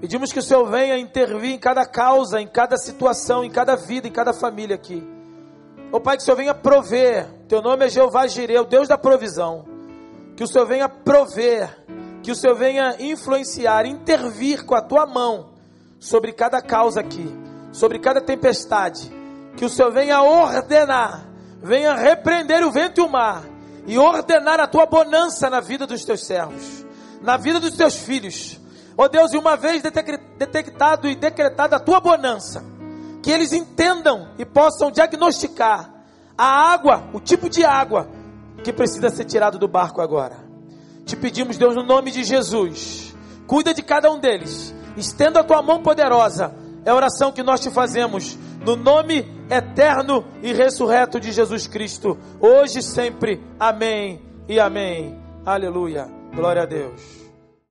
Pedimos 0.00 0.32
que 0.32 0.38
o 0.38 0.42
Senhor 0.42 0.66
venha 0.66 0.98
intervir 0.98 1.52
em 1.52 1.58
cada 1.58 1.86
causa, 1.86 2.40
em 2.40 2.46
cada 2.46 2.76
situação, 2.76 3.42
em 3.42 3.50
cada 3.50 3.74
vida, 3.74 4.06
em 4.06 4.12
cada 4.12 4.34
família 4.34 4.76
aqui. 4.76 5.02
Ô 5.90 5.98
Pai, 5.98 6.16
que 6.16 6.22
o 6.22 6.24
Senhor 6.26 6.36
venha 6.36 6.54
prover. 6.54 7.26
Teu 7.48 7.62
nome 7.62 7.86
é 7.86 7.88
Jeová 7.88 8.26
Jireh, 8.26 8.60
o 8.60 8.64
Deus 8.64 8.86
da 8.86 8.98
provisão. 8.98 9.64
Que 10.36 10.44
o 10.44 10.46
Senhor 10.46 10.66
venha 10.66 10.88
prover, 10.88 11.84
que 12.22 12.30
o 12.30 12.36
Senhor 12.36 12.54
venha 12.54 12.96
influenciar, 12.98 13.86
intervir 13.86 14.66
com 14.66 14.74
a 14.74 14.82
tua 14.82 15.06
mão 15.06 15.54
sobre 15.98 16.32
cada 16.32 16.60
causa 16.60 17.00
aqui, 17.00 17.26
sobre 17.72 17.98
cada 17.98 18.20
tempestade. 18.20 19.10
Que 19.56 19.64
o 19.64 19.70
Senhor 19.70 19.92
venha 19.92 20.20
ordenar, 20.20 21.28
venha 21.62 21.94
repreender 21.94 22.62
o 22.62 22.72
vento 22.72 23.00
e 23.00 23.04
o 23.04 23.08
mar 23.08 23.44
e 23.86 23.96
ordenar 23.96 24.60
a 24.60 24.66
tua 24.66 24.84
bonança 24.84 25.48
na 25.48 25.60
vida 25.60 25.86
dos 25.86 26.04
teus 26.04 26.26
servos, 26.26 26.84
na 27.22 27.36
vida 27.36 27.60
dos 27.60 27.76
teus 27.76 27.96
filhos 27.96 28.60
Ó 28.96 29.04
oh 29.04 29.08
Deus, 29.08 29.32
e 29.32 29.38
uma 29.38 29.56
vez 29.56 29.82
detectado 29.82 31.08
e 31.08 31.16
decretada 31.16 31.76
a 31.76 31.80
tua 31.80 32.00
bonança, 32.00 32.64
que 33.22 33.30
eles 33.30 33.52
entendam 33.52 34.28
e 34.38 34.44
possam 34.44 34.90
diagnosticar 34.90 35.92
a 36.36 36.72
água, 36.72 37.04
o 37.12 37.20
tipo 37.20 37.48
de 37.48 37.64
água 37.64 38.08
que 38.62 38.72
precisa 38.72 39.10
ser 39.10 39.24
tirado 39.24 39.58
do 39.58 39.68
barco 39.68 40.00
agora. 40.00 40.36
Te 41.04 41.16
pedimos, 41.16 41.56
Deus, 41.56 41.74
no 41.74 41.82
nome 41.82 42.10
de 42.10 42.24
Jesus, 42.24 43.14
cuida 43.46 43.74
de 43.74 43.82
cada 43.82 44.10
um 44.10 44.18
deles, 44.18 44.74
estenda 44.96 45.40
a 45.40 45.44
tua 45.44 45.62
mão 45.62 45.82
poderosa. 45.82 46.54
É 46.84 46.90
a 46.90 46.94
oração 46.94 47.32
que 47.32 47.42
nós 47.42 47.60
te 47.60 47.70
fazemos 47.70 48.38
no 48.64 48.76
nome 48.76 49.26
eterno 49.50 50.24
e 50.42 50.52
ressurreto 50.52 51.18
de 51.18 51.32
Jesus 51.32 51.66
Cristo, 51.66 52.18
hoje 52.40 52.78
e 52.78 52.82
sempre. 52.82 53.42
Amém 53.58 54.22
e 54.48 54.60
amém. 54.60 55.18
Aleluia. 55.44 56.10
Glória 56.34 56.62
a 56.62 56.66
Deus. 56.66 57.23